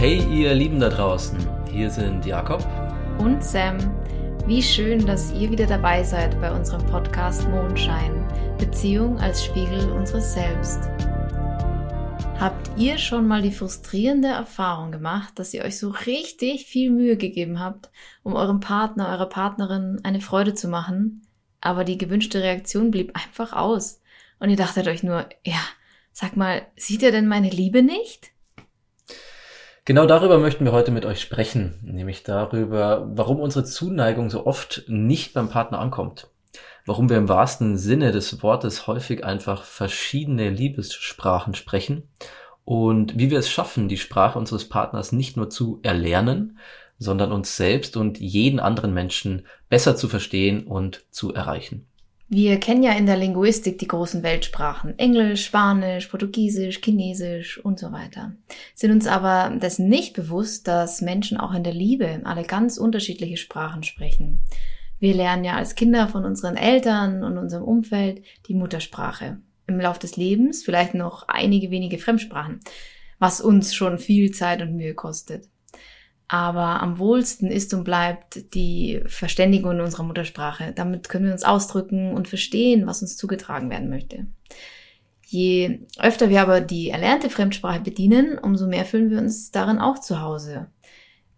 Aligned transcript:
Hey 0.00 0.24
ihr 0.34 0.54
Lieben 0.54 0.80
da 0.80 0.88
draußen, 0.88 1.36
hier 1.70 1.90
sind 1.90 2.24
Jakob 2.24 2.66
und 3.18 3.44
Sam. 3.44 3.76
Wie 4.46 4.62
schön, 4.62 5.04
dass 5.04 5.30
ihr 5.34 5.50
wieder 5.50 5.66
dabei 5.66 6.02
seid 6.02 6.40
bei 6.40 6.50
unserem 6.50 6.86
Podcast 6.86 7.46
Mondschein, 7.50 8.26
Beziehung 8.56 9.18
als 9.18 9.44
Spiegel 9.44 9.92
unseres 9.92 10.32
Selbst. 10.32 10.88
Habt 12.40 12.70
ihr 12.78 12.96
schon 12.96 13.28
mal 13.28 13.42
die 13.42 13.50
frustrierende 13.52 14.28
Erfahrung 14.28 14.90
gemacht, 14.90 15.38
dass 15.38 15.52
ihr 15.52 15.64
euch 15.64 15.78
so 15.78 15.90
richtig 15.90 16.64
viel 16.64 16.90
Mühe 16.90 17.18
gegeben 17.18 17.60
habt, 17.60 17.90
um 18.22 18.32
eurem 18.32 18.60
Partner, 18.60 19.10
eurer 19.10 19.28
Partnerin 19.28 20.00
eine 20.02 20.22
Freude 20.22 20.54
zu 20.54 20.68
machen, 20.68 21.26
aber 21.60 21.84
die 21.84 21.98
gewünschte 21.98 22.42
Reaktion 22.42 22.90
blieb 22.90 23.14
einfach 23.14 23.52
aus 23.52 24.00
und 24.38 24.48
ihr 24.48 24.56
dachtet 24.56 24.88
euch 24.88 25.02
nur, 25.02 25.28
ja, 25.44 25.60
sag 26.10 26.38
mal, 26.38 26.62
sieht 26.74 27.02
er 27.02 27.12
denn 27.12 27.28
meine 27.28 27.50
Liebe 27.50 27.82
nicht? 27.82 28.32
Genau 29.86 30.06
darüber 30.06 30.38
möchten 30.38 30.64
wir 30.64 30.72
heute 30.72 30.90
mit 30.90 31.06
euch 31.06 31.20
sprechen, 31.20 31.80
nämlich 31.82 32.22
darüber, 32.22 33.08
warum 33.14 33.40
unsere 33.40 33.64
Zuneigung 33.64 34.28
so 34.30 34.46
oft 34.46 34.84
nicht 34.88 35.32
beim 35.32 35.48
Partner 35.48 35.78
ankommt. 35.78 36.28
Warum 36.84 37.08
wir 37.08 37.16
im 37.16 37.28
wahrsten 37.28 37.76
Sinne 37.76 38.12
des 38.12 38.42
Wortes 38.42 38.86
häufig 38.86 39.24
einfach 39.24 39.64
verschiedene 39.64 40.50
Liebessprachen 40.50 41.54
sprechen 41.54 42.08
und 42.64 43.18
wie 43.18 43.30
wir 43.30 43.38
es 43.38 43.50
schaffen, 43.50 43.88
die 43.88 43.96
Sprache 43.96 44.38
unseres 44.38 44.68
Partners 44.68 45.12
nicht 45.12 45.36
nur 45.36 45.50
zu 45.50 45.80
erlernen, 45.82 46.58
sondern 46.98 47.32
uns 47.32 47.56
selbst 47.56 47.96
und 47.96 48.18
jeden 48.20 48.60
anderen 48.60 48.92
Menschen 48.92 49.46
besser 49.68 49.96
zu 49.96 50.08
verstehen 50.08 50.66
und 50.66 51.04
zu 51.10 51.32
erreichen. 51.32 51.86
Wir 52.32 52.60
kennen 52.60 52.84
ja 52.84 52.92
in 52.92 53.06
der 53.06 53.16
Linguistik 53.16 53.80
die 53.80 53.88
großen 53.88 54.22
Weltsprachen 54.22 54.96
Englisch, 55.00 55.44
Spanisch, 55.44 56.06
Portugiesisch, 56.06 56.80
Chinesisch 56.80 57.58
und 57.58 57.80
so 57.80 57.90
weiter. 57.90 58.36
Sind 58.76 58.92
uns 58.92 59.08
aber 59.08 59.52
dessen 59.58 59.88
nicht 59.88 60.14
bewusst, 60.14 60.68
dass 60.68 61.00
Menschen 61.00 61.38
auch 61.38 61.52
in 61.52 61.64
der 61.64 61.74
Liebe 61.74 62.20
alle 62.22 62.44
ganz 62.44 62.78
unterschiedliche 62.78 63.36
Sprachen 63.36 63.82
sprechen. 63.82 64.38
Wir 65.00 65.12
lernen 65.12 65.42
ja 65.42 65.56
als 65.56 65.74
Kinder 65.74 66.06
von 66.06 66.24
unseren 66.24 66.56
Eltern 66.56 67.24
und 67.24 67.36
unserem 67.36 67.64
Umfeld 67.64 68.22
die 68.46 68.54
Muttersprache. 68.54 69.40
Im 69.66 69.80
Lauf 69.80 69.98
des 69.98 70.16
Lebens 70.16 70.62
vielleicht 70.62 70.94
noch 70.94 71.26
einige 71.26 71.72
wenige 71.72 71.98
Fremdsprachen, 71.98 72.60
was 73.18 73.40
uns 73.40 73.74
schon 73.74 73.98
viel 73.98 74.30
Zeit 74.30 74.62
und 74.62 74.76
Mühe 74.76 74.94
kostet. 74.94 75.48
Aber 76.32 76.80
am 76.80 77.00
wohlsten 77.00 77.50
ist 77.50 77.74
und 77.74 77.82
bleibt 77.82 78.54
die 78.54 79.02
Verständigung 79.06 79.72
in 79.72 79.80
unserer 79.80 80.04
Muttersprache. 80.04 80.72
Damit 80.72 81.08
können 81.08 81.24
wir 81.24 81.32
uns 81.32 81.42
ausdrücken 81.42 82.14
und 82.14 82.28
verstehen, 82.28 82.86
was 82.86 83.02
uns 83.02 83.16
zugetragen 83.16 83.68
werden 83.68 83.90
möchte. 83.90 84.26
Je 85.26 85.80
öfter 85.98 86.30
wir 86.30 86.40
aber 86.40 86.60
die 86.60 86.90
erlernte 86.90 87.30
Fremdsprache 87.30 87.80
bedienen, 87.80 88.38
umso 88.38 88.68
mehr 88.68 88.84
fühlen 88.84 89.10
wir 89.10 89.18
uns 89.18 89.50
darin 89.50 89.80
auch 89.80 89.98
zu 89.98 90.20
Hause. 90.20 90.68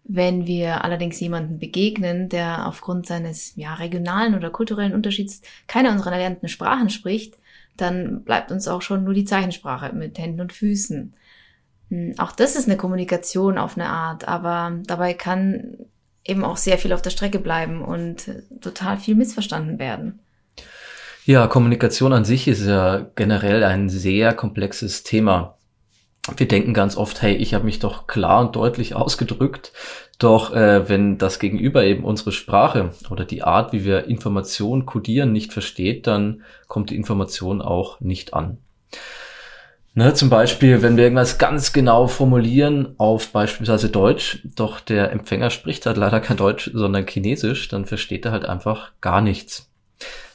Wenn 0.04 0.46
wir 0.46 0.84
allerdings 0.84 1.18
jemanden 1.20 1.58
begegnen, 1.58 2.28
der 2.28 2.66
aufgrund 2.66 3.06
seines 3.06 3.56
ja, 3.56 3.72
regionalen 3.72 4.34
oder 4.34 4.50
kulturellen 4.50 4.92
Unterschieds 4.92 5.40
keine 5.68 5.90
unserer 5.90 6.12
erlernten 6.12 6.48
Sprachen 6.48 6.90
spricht, 6.90 7.38
dann 7.78 8.24
bleibt 8.24 8.52
uns 8.52 8.68
auch 8.68 8.82
schon 8.82 9.04
nur 9.04 9.14
die 9.14 9.24
Zeichensprache 9.24 9.94
mit 9.94 10.18
Händen 10.18 10.42
und 10.42 10.52
Füßen. 10.52 11.14
Hm, 11.92 12.14
auch 12.16 12.32
das 12.32 12.56
ist 12.56 12.66
eine 12.66 12.78
Kommunikation 12.78 13.58
auf 13.58 13.76
eine 13.76 13.90
Art, 13.90 14.26
aber 14.26 14.72
dabei 14.86 15.12
kann 15.12 15.76
eben 16.24 16.42
auch 16.42 16.56
sehr 16.56 16.78
viel 16.78 16.94
auf 16.94 17.02
der 17.02 17.10
Strecke 17.10 17.38
bleiben 17.38 17.82
und 17.82 18.30
total 18.62 18.96
viel 18.96 19.14
missverstanden 19.14 19.78
werden. 19.78 20.20
Ja, 21.26 21.46
Kommunikation 21.46 22.14
an 22.14 22.24
sich 22.24 22.48
ist 22.48 22.64
ja 22.64 23.06
generell 23.14 23.62
ein 23.62 23.90
sehr 23.90 24.32
komplexes 24.32 25.02
Thema. 25.02 25.58
Wir 26.36 26.48
denken 26.48 26.72
ganz 26.72 26.96
oft, 26.96 27.20
hey, 27.20 27.34
ich 27.34 27.52
habe 27.52 27.64
mich 27.64 27.78
doch 27.78 28.06
klar 28.06 28.40
und 28.40 28.56
deutlich 28.56 28.94
ausgedrückt. 28.94 29.72
Doch 30.18 30.54
äh, 30.54 30.88
wenn 30.88 31.18
das 31.18 31.40
Gegenüber 31.40 31.84
eben 31.84 32.04
unsere 32.04 32.32
Sprache 32.32 32.92
oder 33.10 33.24
die 33.24 33.42
Art, 33.42 33.72
wie 33.72 33.84
wir 33.84 34.06
Informationen 34.06 34.86
kodieren, 34.86 35.32
nicht 35.32 35.52
versteht, 35.52 36.06
dann 36.06 36.42
kommt 36.68 36.90
die 36.90 36.96
Information 36.96 37.60
auch 37.60 38.00
nicht 38.00 38.32
an. 38.34 38.58
Ne, 39.94 40.14
zum 40.14 40.30
Beispiel, 40.30 40.80
wenn 40.80 40.96
wir 40.96 41.04
irgendwas 41.04 41.36
ganz 41.36 41.74
genau 41.74 42.06
formulieren 42.06 42.94
auf 42.96 43.30
beispielsweise 43.30 43.90
Deutsch, 43.90 44.38
doch 44.56 44.80
der 44.80 45.12
Empfänger 45.12 45.50
spricht 45.50 45.84
halt 45.84 45.98
leider 45.98 46.20
kein 46.20 46.38
Deutsch, 46.38 46.70
sondern 46.72 47.06
Chinesisch, 47.06 47.68
dann 47.68 47.84
versteht 47.84 48.24
er 48.24 48.32
halt 48.32 48.46
einfach 48.46 48.92
gar 49.02 49.20
nichts. 49.20 49.70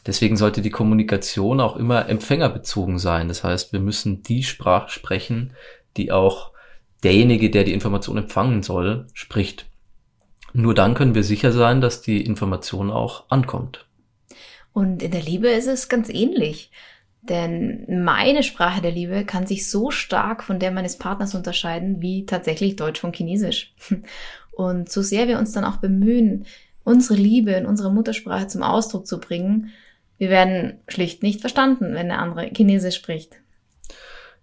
Deswegen 0.05 0.37
sollte 0.37 0.61
die 0.61 0.69
Kommunikation 0.69 1.59
auch 1.59 1.75
immer 1.75 2.07
empfängerbezogen 2.07 2.99
sein. 2.99 3.27
Das 3.27 3.43
heißt, 3.43 3.73
wir 3.73 3.79
müssen 3.79 4.21
die 4.21 4.43
Sprache 4.43 4.91
sprechen, 4.91 5.53
die 5.97 6.11
auch 6.11 6.51
derjenige, 7.03 7.49
der 7.49 7.63
die 7.63 7.73
Information 7.73 8.17
empfangen 8.17 8.61
soll, 8.61 9.07
spricht. 9.13 9.65
Nur 10.53 10.75
dann 10.75 10.93
können 10.93 11.15
wir 11.15 11.23
sicher 11.23 11.51
sein, 11.51 11.81
dass 11.81 12.01
die 12.01 12.23
Information 12.23 12.91
auch 12.91 13.29
ankommt. 13.29 13.85
Und 14.71 15.01
in 15.01 15.11
der 15.11 15.23
Liebe 15.23 15.49
ist 15.49 15.67
es 15.67 15.89
ganz 15.89 16.09
ähnlich. 16.09 16.71
Denn 17.29 18.03
meine 18.03 18.43
Sprache 18.43 18.81
der 18.81 18.91
Liebe 18.91 19.25
kann 19.25 19.47
sich 19.47 19.69
so 19.69 19.91
stark 19.91 20.43
von 20.43 20.59
der 20.59 20.71
meines 20.71 20.97
Partners 20.97 21.35
unterscheiden, 21.35 22.01
wie 22.01 22.25
tatsächlich 22.25 22.75
Deutsch 22.75 22.99
von 22.99 23.13
Chinesisch. 23.13 23.73
Und 24.51 24.89
so 24.89 25.01
sehr 25.01 25.27
wir 25.27 25.37
uns 25.37 25.51
dann 25.51 25.65
auch 25.65 25.77
bemühen, 25.77 26.45
unsere 26.83 27.19
Liebe 27.19 27.51
in 27.51 27.65
unserer 27.65 27.91
Muttersprache 27.91 28.47
zum 28.47 28.63
Ausdruck 28.63 29.05
zu 29.05 29.19
bringen, 29.19 29.71
wir 30.17 30.29
werden 30.29 30.79
schlicht 30.87 31.21
nicht 31.21 31.41
verstanden, 31.41 31.93
wenn 31.93 32.07
der 32.07 32.19
andere 32.19 32.49
Chinesisch 32.55 32.95
spricht. 32.95 33.35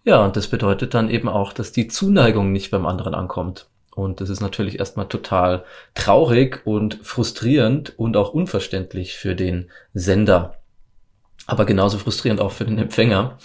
Ja, 0.04 0.24
und 0.24 0.36
das 0.36 0.48
bedeutet 0.48 0.94
dann 0.94 1.10
eben 1.10 1.28
auch, 1.28 1.52
dass 1.52 1.72
die 1.72 1.88
Zuneigung 1.88 2.52
nicht 2.52 2.70
beim 2.70 2.86
anderen 2.86 3.14
ankommt. 3.14 3.66
Und 3.94 4.20
das 4.20 4.28
ist 4.28 4.40
natürlich 4.40 4.78
erstmal 4.78 5.08
total 5.08 5.64
traurig 5.94 6.60
und 6.64 6.98
frustrierend 7.02 7.98
und 7.98 8.16
auch 8.16 8.34
unverständlich 8.34 9.14
für 9.14 9.34
den 9.34 9.70
Sender 9.94 10.58
aber 11.46 11.64
genauso 11.64 11.98
frustrierend 11.98 12.40
auch 12.40 12.52
für 12.52 12.64
den 12.64 12.78
Empfänger 12.78 13.38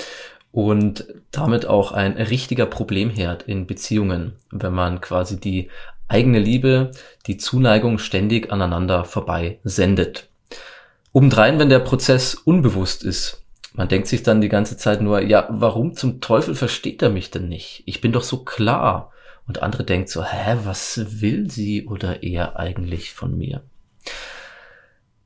und 0.52 1.06
damit 1.32 1.66
auch 1.66 1.92
ein 1.92 2.14
richtiger 2.14 2.66
Problemherd 2.66 3.44
in 3.44 3.68
Beziehungen, 3.68 4.34
wenn 4.52 4.74
man 4.74 5.02
quasi 5.02 5.40
die 5.40 5.70
eigene 6.08 6.40
Liebe, 6.40 6.92
die 7.28 7.38
Zuneigung 7.38 8.00
ständig 8.00 8.52
aneinander 8.52 9.06
vorbei 9.06 9.60
sendet. 9.64 10.28
Obendrein, 11.14 11.60
wenn 11.60 11.70
der 11.70 11.80
Prozess 11.80 12.34
unbewusst 12.34 13.04
ist, 13.04 13.44
man 13.74 13.88
denkt 13.88 14.08
sich 14.08 14.24
dann 14.24 14.42
die 14.42 14.50
ganze 14.50 14.78
Zeit 14.78 15.02
nur, 15.02 15.22
ja, 15.22 15.48
warum 15.50 15.94
zum 15.94 16.22
Teufel 16.22 16.56
versteht 16.56 17.02
er 17.02 17.10
mich 17.10 17.31
denn 17.31 17.48
nicht? 17.48 17.84
Ich 17.86 18.02
bin 18.02 18.12
doch 18.12 18.24
so 18.24 18.44
klar. 18.44 19.12
Und 19.48 19.64
andere 19.64 19.84
denkt 19.84 20.10
so, 20.10 20.24
hä, 20.24 20.58
was 20.64 21.22
will 21.22 21.50
sie 21.50 21.88
oder 21.88 22.22
er 22.22 22.60
eigentlich 22.60 23.14
von 23.14 23.38
mir? 23.38 23.64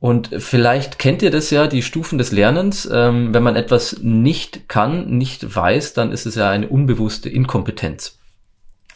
Und 0.04 0.32
vielleicht 0.38 1.00
kennt 1.00 1.22
ihr 1.22 1.32
das 1.32 1.50
ja, 1.50 1.66
die 1.66 1.82
Stufen 1.82 2.18
des 2.18 2.34
Lernens. 2.34 2.86
Ähm, 2.92 3.34
wenn 3.34 3.42
man 3.42 3.56
etwas 3.56 4.00
nicht 4.02 4.68
kann, 4.68 5.18
nicht 5.18 5.56
weiß, 5.56 5.94
dann 5.94 6.12
ist 6.12 6.26
es 6.26 6.36
ja 6.36 6.50
eine 6.50 6.68
unbewusste 6.68 7.30
Inkompetenz. 7.30 8.20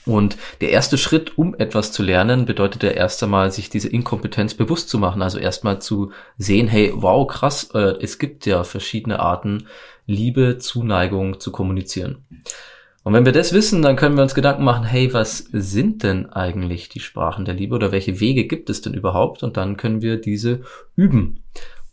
Und 0.06 0.36
der 0.60 0.72
erste 0.72 0.98
Schritt, 0.98 1.38
um 1.38 1.56
etwas 1.56 1.94
zu 1.94 2.04
lernen, 2.04 2.44
bedeutet 2.44 2.84
ja 2.84 2.90
erst 2.90 3.24
einmal, 3.24 3.54
sich 3.54 3.70
diese 3.70 3.88
Inkompetenz 3.88 4.54
bewusst 4.56 4.90
zu 4.90 4.98
machen. 4.98 5.22
Also 5.22 5.38
erstmal 5.38 5.80
zu 5.82 6.12
sehen, 6.38 6.68
hey, 6.68 6.92
wow, 6.94 7.26
krass, 7.26 7.70
äh, 7.74 7.96
es 8.02 8.20
gibt 8.20 8.46
ja 8.46 8.66
verschiedene 8.66 9.22
Arten, 9.22 9.70
Liebe, 10.08 10.58
Zuneigung 10.58 11.40
zu 11.40 11.54
kommunizieren. 11.54 12.26
Und 13.08 13.14
wenn 13.14 13.24
wir 13.24 13.32
das 13.32 13.54
wissen, 13.54 13.82
dann 13.82 13.96
können 13.96 14.18
wir 14.18 14.22
uns 14.22 14.36
Gedanken 14.36 14.66
machen, 14.66 14.84
hey, 14.84 15.14
was 15.14 15.38
sind 15.38 16.04
denn 16.04 16.30
eigentlich 16.30 16.90
die 16.90 17.00
Sprachen 17.00 17.46
der 17.46 17.54
Liebe 17.54 17.74
oder 17.74 17.94
welche 17.94 18.20
Wege 18.20 18.48
gibt 18.48 18.70
es 18.70 18.82
denn 18.82 18.94
überhaupt? 18.94 19.44
Und 19.44 19.56
dann 19.56 19.78
können 19.78 20.02
wir 20.02 20.20
diese 20.20 20.64
üben. 20.98 21.42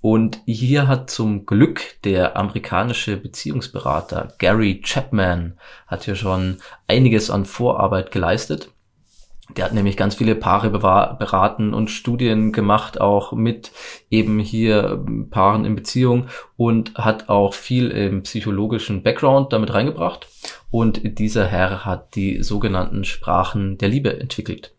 Und 0.00 0.40
hier 0.44 0.88
hat 0.88 1.10
zum 1.10 1.46
Glück 1.46 2.02
der 2.02 2.36
amerikanische 2.36 3.16
Beziehungsberater 3.16 4.34
Gary 4.38 4.80
Chapman 4.80 5.56
hat 5.86 6.02
hier 6.02 6.16
schon 6.16 6.56
einiges 6.88 7.30
an 7.30 7.44
Vorarbeit 7.44 8.10
geleistet. 8.10 8.70
Der 9.56 9.66
hat 9.66 9.74
nämlich 9.74 9.96
ganz 9.96 10.14
viele 10.14 10.34
Paare 10.34 10.70
beraten 10.70 11.74
und 11.74 11.90
Studien 11.90 12.50
gemacht, 12.50 12.98
auch 13.00 13.32
mit 13.32 13.72
eben 14.10 14.38
hier 14.38 15.04
Paaren 15.30 15.66
in 15.66 15.76
Beziehung 15.76 16.28
und 16.56 16.94
hat 16.94 17.28
auch 17.28 17.52
viel 17.52 17.90
im 17.90 18.22
psychologischen 18.22 19.02
Background 19.02 19.52
damit 19.52 19.74
reingebracht. 19.74 20.26
Und 20.74 21.20
dieser 21.20 21.46
Herr 21.46 21.84
hat 21.84 22.16
die 22.16 22.42
sogenannten 22.42 23.04
Sprachen 23.04 23.78
der 23.78 23.88
Liebe 23.88 24.18
entwickelt. 24.18 24.74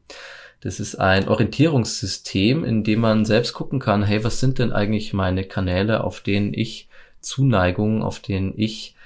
Das 0.60 0.82
ist 0.82 0.96
ein 0.96 1.30
Orientierungssystem, 1.30 2.66
in 2.66 2.84
dem 2.84 3.00
man 3.00 3.24
selbst 3.24 3.54
gucken 3.54 3.80
kann, 3.80 4.04
hey, 4.04 4.22
was 4.22 4.42
sind 4.42 4.60
denn 4.60 4.74
eigentlich 4.74 5.14
meine 5.14 5.46
Kanäle, 5.46 6.04
auf 6.04 6.20
denen 6.20 6.54
ich 6.54 6.90
Zuneigung, 7.22 8.04
auf 8.04 8.20
denen 8.20 8.52
ich 8.58 8.98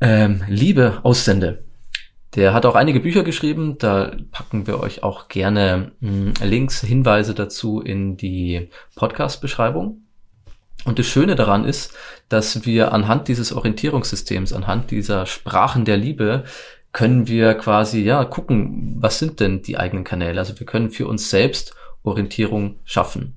ähm, 0.00 0.42
Liebe 0.48 0.98
aussende. 1.04 1.62
Der 2.34 2.54
hat 2.54 2.66
auch 2.66 2.74
einige 2.74 2.98
Bücher 2.98 3.22
geschrieben, 3.22 3.78
da 3.78 4.16
packen 4.32 4.66
wir 4.66 4.80
euch 4.80 5.04
auch 5.04 5.28
gerne 5.28 5.92
mh, 6.00 6.10
hm, 6.10 6.32
Links, 6.42 6.80
Hinweise 6.80 7.34
dazu 7.34 7.80
in 7.80 8.16
die 8.16 8.68
Podcast-Beschreibung. 8.96 10.02
Und 10.84 10.98
das 10.98 11.06
Schöne 11.06 11.36
daran 11.36 11.64
ist, 11.64 11.92
dass 12.28 12.64
wir 12.64 12.92
anhand 12.92 13.28
dieses 13.28 13.52
Orientierungssystems, 13.52 14.52
anhand 14.52 14.90
dieser 14.90 15.26
Sprachen 15.26 15.84
der 15.84 15.96
Liebe 15.96 16.44
können 16.92 17.28
wir 17.28 17.54
quasi, 17.54 18.02
ja, 18.02 18.24
gucken, 18.24 18.96
was 18.98 19.18
sind 19.18 19.40
denn 19.40 19.62
die 19.62 19.78
eigenen 19.78 20.04
Kanäle? 20.04 20.40
Also 20.40 20.58
wir 20.58 20.66
können 20.66 20.90
für 20.90 21.06
uns 21.06 21.30
selbst 21.30 21.74
Orientierung 22.02 22.76
schaffen. 22.84 23.36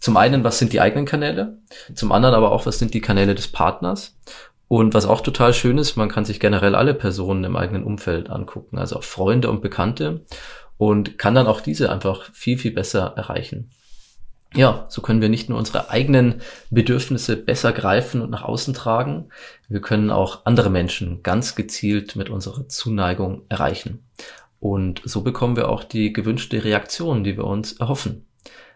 Zum 0.00 0.16
einen, 0.16 0.44
was 0.44 0.58
sind 0.58 0.72
die 0.72 0.80
eigenen 0.80 1.06
Kanäle? 1.06 1.58
Zum 1.94 2.12
anderen 2.12 2.34
aber 2.34 2.52
auch, 2.52 2.66
was 2.66 2.78
sind 2.78 2.94
die 2.94 3.00
Kanäle 3.00 3.34
des 3.34 3.48
Partners? 3.48 4.16
Und 4.68 4.94
was 4.94 5.06
auch 5.06 5.22
total 5.22 5.54
schön 5.54 5.78
ist, 5.78 5.96
man 5.96 6.08
kann 6.08 6.24
sich 6.24 6.40
generell 6.40 6.74
alle 6.74 6.94
Personen 6.94 7.44
im 7.44 7.56
eigenen 7.56 7.84
Umfeld 7.84 8.30
angucken, 8.30 8.78
also 8.78 8.96
auch 8.96 9.02
Freunde 9.02 9.50
und 9.50 9.62
Bekannte 9.62 10.24
und 10.76 11.18
kann 11.18 11.34
dann 11.34 11.46
auch 11.46 11.60
diese 11.60 11.90
einfach 11.90 12.30
viel, 12.32 12.58
viel 12.58 12.72
besser 12.72 13.14
erreichen. 13.16 13.70
Ja, 14.54 14.86
so 14.88 15.02
können 15.02 15.20
wir 15.20 15.28
nicht 15.28 15.50
nur 15.50 15.58
unsere 15.58 15.90
eigenen 15.90 16.40
Bedürfnisse 16.70 17.36
besser 17.36 17.72
greifen 17.72 18.22
und 18.22 18.30
nach 18.30 18.42
außen 18.42 18.72
tragen, 18.72 19.28
wir 19.68 19.80
können 19.80 20.10
auch 20.10 20.46
andere 20.46 20.70
Menschen 20.70 21.22
ganz 21.22 21.54
gezielt 21.54 22.16
mit 22.16 22.30
unserer 22.30 22.66
Zuneigung 22.68 23.42
erreichen. 23.50 24.04
Und 24.58 25.02
so 25.04 25.20
bekommen 25.20 25.56
wir 25.56 25.68
auch 25.68 25.84
die 25.84 26.12
gewünschte 26.12 26.64
Reaktion, 26.64 27.24
die 27.24 27.36
wir 27.36 27.44
uns 27.44 27.74
erhoffen. 27.74 28.26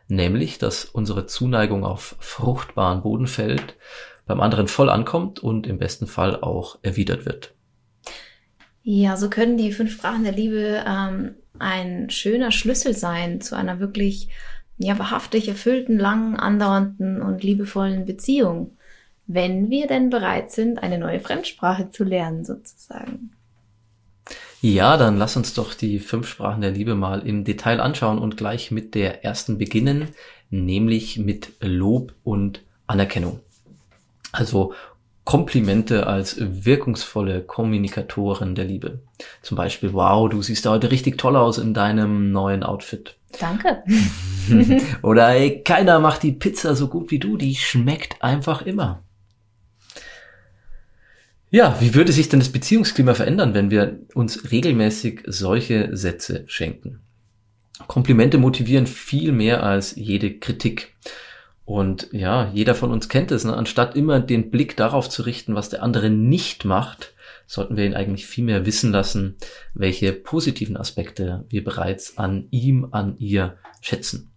Nämlich, 0.08 0.58
dass 0.58 0.84
unsere 0.84 1.26
Zuneigung 1.26 1.84
auf 1.84 2.16
fruchtbaren 2.20 3.02
Boden 3.02 3.26
fällt, 3.26 3.76
beim 4.26 4.40
anderen 4.40 4.68
voll 4.68 4.90
ankommt 4.90 5.40
und 5.40 5.66
im 5.66 5.78
besten 5.78 6.06
Fall 6.06 6.40
auch 6.40 6.78
erwidert 6.82 7.24
wird. 7.24 7.54
Ja, 8.82 9.16
so 9.16 9.30
können 9.30 9.56
die 9.56 9.72
fünf 9.72 9.92
Sprachen 9.92 10.24
der 10.24 10.32
Liebe 10.32 10.84
ähm, 10.86 11.36
ein 11.58 12.10
schöner 12.10 12.50
Schlüssel 12.50 12.94
sein 12.94 13.40
zu 13.40 13.56
einer 13.56 13.80
wirklich 13.80 14.28
ja 14.84 14.98
wahrhaftig 14.98 15.48
erfüllten, 15.48 15.98
langen, 15.98 16.36
andauernden 16.36 17.22
und 17.22 17.42
liebevollen 17.42 18.04
Beziehung, 18.04 18.76
wenn 19.26 19.70
wir 19.70 19.86
denn 19.86 20.10
bereit 20.10 20.50
sind, 20.50 20.82
eine 20.82 20.98
neue 20.98 21.20
Fremdsprache 21.20 21.90
zu 21.90 22.04
lernen, 22.04 22.44
sozusagen. 22.44 23.30
Ja, 24.60 24.96
dann 24.96 25.18
lass 25.18 25.36
uns 25.36 25.54
doch 25.54 25.74
die 25.74 25.98
fünf 25.98 26.28
Sprachen 26.28 26.60
der 26.60 26.70
Liebe 26.70 26.94
mal 26.94 27.26
im 27.26 27.42
Detail 27.42 27.80
anschauen 27.80 28.18
und 28.18 28.36
gleich 28.36 28.70
mit 28.70 28.94
der 28.94 29.24
ersten 29.24 29.58
beginnen, 29.58 30.08
nämlich 30.50 31.18
mit 31.18 31.52
Lob 31.60 32.14
und 32.22 32.62
Anerkennung. 32.86 33.40
Also 34.30 34.74
Komplimente 35.24 36.06
als 36.06 36.36
wirkungsvolle 36.38 37.42
Kommunikatoren 37.42 38.54
der 38.54 38.64
Liebe. 38.64 39.00
Zum 39.40 39.56
Beispiel, 39.56 39.92
wow, 39.92 40.28
du 40.28 40.42
siehst 40.42 40.66
heute 40.66 40.90
richtig 40.90 41.16
toll 41.16 41.36
aus 41.36 41.58
in 41.58 41.74
deinem 41.74 42.32
neuen 42.32 42.64
Outfit. 42.64 43.16
Danke. 43.38 43.84
Oder 45.02 45.28
ey, 45.28 45.62
keiner 45.62 46.00
macht 46.00 46.22
die 46.22 46.32
Pizza 46.32 46.74
so 46.74 46.88
gut 46.88 47.10
wie 47.10 47.18
du, 47.18 47.36
die 47.36 47.54
schmeckt 47.54 48.22
einfach 48.22 48.62
immer. 48.62 49.02
Ja, 51.50 51.76
wie 51.80 51.94
würde 51.94 52.12
sich 52.12 52.28
denn 52.28 52.40
das 52.40 52.48
Beziehungsklima 52.48 53.14
verändern, 53.14 53.54
wenn 53.54 53.70
wir 53.70 54.00
uns 54.14 54.50
regelmäßig 54.50 55.20
solche 55.26 55.94
Sätze 55.96 56.44
schenken? 56.46 57.00
Komplimente 57.86 58.38
motivieren 58.38 58.86
viel 58.86 59.32
mehr 59.32 59.62
als 59.62 59.94
jede 59.94 60.38
Kritik. 60.38 60.94
Und 61.64 62.08
ja, 62.12 62.50
jeder 62.52 62.74
von 62.74 62.90
uns 62.90 63.08
kennt 63.08 63.30
es. 63.30 63.44
Ne? 63.44 63.56
Anstatt 63.56 63.96
immer 63.96 64.20
den 64.20 64.50
Blick 64.50 64.76
darauf 64.76 65.08
zu 65.08 65.22
richten, 65.22 65.54
was 65.54 65.68
der 65.68 65.82
andere 65.82 66.10
nicht 66.10 66.64
macht, 66.64 67.14
sollten 67.46 67.76
wir 67.76 67.84
ihn 67.84 67.94
eigentlich 67.94 68.26
viel 68.26 68.44
mehr 68.44 68.66
wissen 68.66 68.92
lassen, 68.92 69.36
welche 69.74 70.12
positiven 70.12 70.76
Aspekte 70.76 71.44
wir 71.48 71.62
bereits 71.62 72.18
an 72.18 72.48
ihm, 72.50 72.88
an 72.90 73.16
ihr 73.18 73.58
schätzen. 73.80 74.32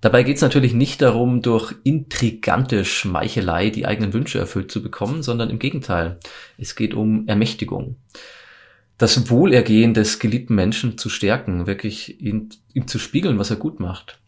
Dabei 0.00 0.22
geht 0.22 0.36
es 0.36 0.42
natürlich 0.42 0.74
nicht 0.74 1.00
darum, 1.00 1.40
durch 1.40 1.74
intrigante 1.82 2.84
Schmeichelei 2.84 3.70
die 3.70 3.86
eigenen 3.86 4.12
Wünsche 4.12 4.38
erfüllt 4.38 4.70
zu 4.70 4.82
bekommen, 4.82 5.22
sondern 5.22 5.48
im 5.48 5.58
Gegenteil. 5.58 6.18
Es 6.58 6.76
geht 6.76 6.92
um 6.92 7.26
Ermächtigung. 7.26 7.96
Das 8.98 9.30
Wohlergehen 9.30 9.94
des 9.94 10.18
geliebten 10.18 10.54
Menschen 10.54 10.98
zu 10.98 11.08
stärken, 11.08 11.66
wirklich 11.66 12.20
ihm, 12.20 12.50
ihm 12.74 12.86
zu 12.86 12.98
spiegeln, 12.98 13.38
was 13.38 13.48
er 13.48 13.56
gut 13.56 13.80
macht. 13.80 14.20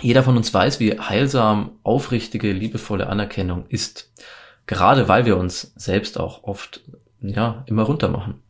Jeder 0.00 0.22
von 0.22 0.36
uns 0.36 0.52
weiß, 0.52 0.80
wie 0.80 0.98
heilsam 0.98 1.72
aufrichtige, 1.82 2.52
liebevolle 2.52 3.06
Anerkennung 3.06 3.66
ist. 3.68 4.12
Gerade 4.66 5.08
weil 5.08 5.26
wir 5.26 5.36
uns 5.36 5.72
selbst 5.76 6.18
auch 6.18 6.44
oft, 6.44 6.80
ja, 7.20 7.62
immer 7.66 7.84
runter 7.84 8.08
machen. 8.08 8.42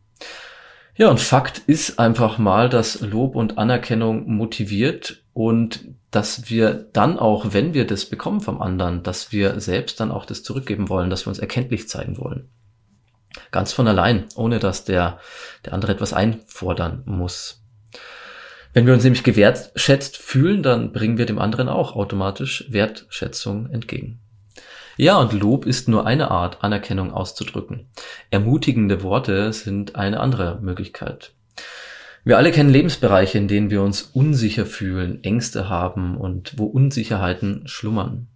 Ja, 0.95 1.09
und 1.09 1.19
Fakt 1.19 1.59
ist 1.67 1.99
einfach 1.99 2.37
mal, 2.37 2.69
dass 2.69 3.01
Lob 3.01 3.35
und 3.35 3.57
Anerkennung 3.57 4.31
motiviert 4.33 5.23
und 5.33 5.83
dass 6.09 6.49
wir 6.49 6.73
dann 6.93 7.19
auch, 7.19 7.47
wenn 7.51 7.73
wir 7.73 7.85
das 7.85 8.05
bekommen 8.05 8.39
vom 8.39 8.61
anderen, 8.61 9.03
dass 9.03 9.33
wir 9.33 9.59
selbst 9.59 9.99
dann 9.99 10.11
auch 10.11 10.25
das 10.25 10.43
zurückgeben 10.43 10.87
wollen, 10.87 11.09
dass 11.09 11.25
wir 11.25 11.29
uns 11.29 11.39
erkenntlich 11.39 11.89
zeigen 11.89 12.17
wollen. 12.17 12.47
Ganz 13.51 13.73
von 13.73 13.87
allein, 13.89 14.25
ohne 14.35 14.59
dass 14.59 14.85
der, 14.85 15.19
der 15.65 15.73
andere 15.73 15.91
etwas 15.91 16.13
einfordern 16.13 17.03
muss. 17.05 17.64
Wenn 18.75 18.85
wir 18.85 18.93
uns 18.93 19.05
nämlich 19.05 19.23
gewertschätzt 19.23 20.17
fühlen, 20.17 20.61
dann 20.61 20.91
bringen 20.91 21.17
wir 21.17 21.25
dem 21.25 21.39
anderen 21.39 21.69
auch 21.69 21.95
automatisch 21.95 22.65
Wertschätzung 22.67 23.69
entgegen. 23.69 24.19
Ja, 24.97 25.17
und 25.17 25.31
Lob 25.31 25.65
ist 25.65 25.87
nur 25.87 26.05
eine 26.05 26.29
Art, 26.29 26.61
Anerkennung 26.61 27.13
auszudrücken. 27.13 27.87
Ermutigende 28.31 29.01
Worte 29.01 29.53
sind 29.53 29.95
eine 29.95 30.19
andere 30.19 30.59
Möglichkeit. 30.61 31.31
Wir 32.25 32.37
alle 32.37 32.51
kennen 32.51 32.69
Lebensbereiche, 32.69 33.37
in 33.37 33.47
denen 33.47 33.69
wir 33.69 33.81
uns 33.81 34.01
unsicher 34.01 34.65
fühlen, 34.65 35.23
Ängste 35.23 35.69
haben 35.69 36.17
und 36.17 36.59
wo 36.59 36.65
Unsicherheiten 36.65 37.69
schlummern. 37.69 38.27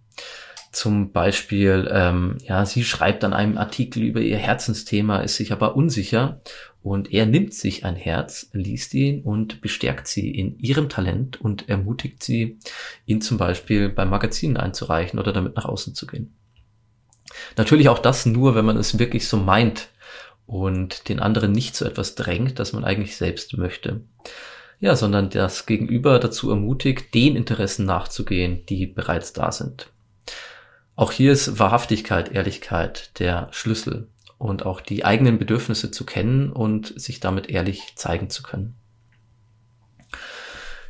Zum 0.72 1.10
Beispiel, 1.10 1.88
ähm, 1.92 2.38
ja, 2.44 2.64
sie 2.64 2.84
schreibt 2.84 3.24
an 3.24 3.32
einem 3.32 3.58
Artikel 3.58 4.04
über 4.04 4.20
ihr 4.20 4.38
Herzensthema, 4.38 5.18
ist 5.18 5.36
sich 5.36 5.52
aber 5.52 5.74
unsicher 5.74 6.40
und 6.82 7.12
er 7.12 7.26
nimmt 7.26 7.54
sich 7.54 7.84
ein 7.84 7.96
Herz, 7.96 8.48
liest 8.52 8.94
ihn 8.94 9.22
und 9.22 9.60
bestärkt 9.60 10.06
sie 10.06 10.30
in 10.30 10.58
ihrem 10.60 10.88
Talent 10.88 11.40
und 11.40 11.68
ermutigt 11.68 12.22
sie, 12.22 12.58
ihn 13.04 13.20
zum 13.20 13.36
Beispiel 13.36 13.88
beim 13.88 14.10
Magazin 14.10 14.56
einzureichen 14.56 15.18
oder 15.18 15.32
damit 15.32 15.56
nach 15.56 15.64
außen 15.64 15.94
zu 15.94 16.06
gehen. 16.06 16.34
Natürlich 17.56 17.88
auch 17.88 17.98
das 17.98 18.24
nur, 18.24 18.54
wenn 18.54 18.64
man 18.64 18.76
es 18.76 18.98
wirklich 18.98 19.26
so 19.28 19.36
meint 19.36 19.88
und 20.46 21.08
den 21.08 21.20
anderen 21.20 21.52
nicht 21.52 21.74
zu 21.74 21.84
etwas 21.84 22.14
drängt, 22.14 22.58
das 22.58 22.72
man 22.72 22.84
eigentlich 22.84 23.16
selbst 23.16 23.56
möchte. 23.56 24.02
Ja, 24.78 24.96
sondern 24.96 25.30
das 25.30 25.66
Gegenüber 25.66 26.18
dazu 26.18 26.50
ermutigt, 26.50 27.14
den 27.14 27.36
Interessen 27.36 27.84
nachzugehen, 27.84 28.64
die 28.66 28.86
bereits 28.86 29.32
da 29.32 29.52
sind. 29.52 29.90
Auch 31.00 31.12
hier 31.12 31.32
ist 31.32 31.58
Wahrhaftigkeit, 31.58 32.30
Ehrlichkeit 32.30 33.18
der 33.20 33.48
Schlüssel 33.52 34.08
und 34.36 34.66
auch 34.66 34.82
die 34.82 35.02
eigenen 35.02 35.38
Bedürfnisse 35.38 35.90
zu 35.90 36.04
kennen 36.04 36.52
und 36.52 36.92
sich 37.00 37.20
damit 37.20 37.48
ehrlich 37.48 37.94
zeigen 37.96 38.28
zu 38.28 38.42
können. 38.42 38.74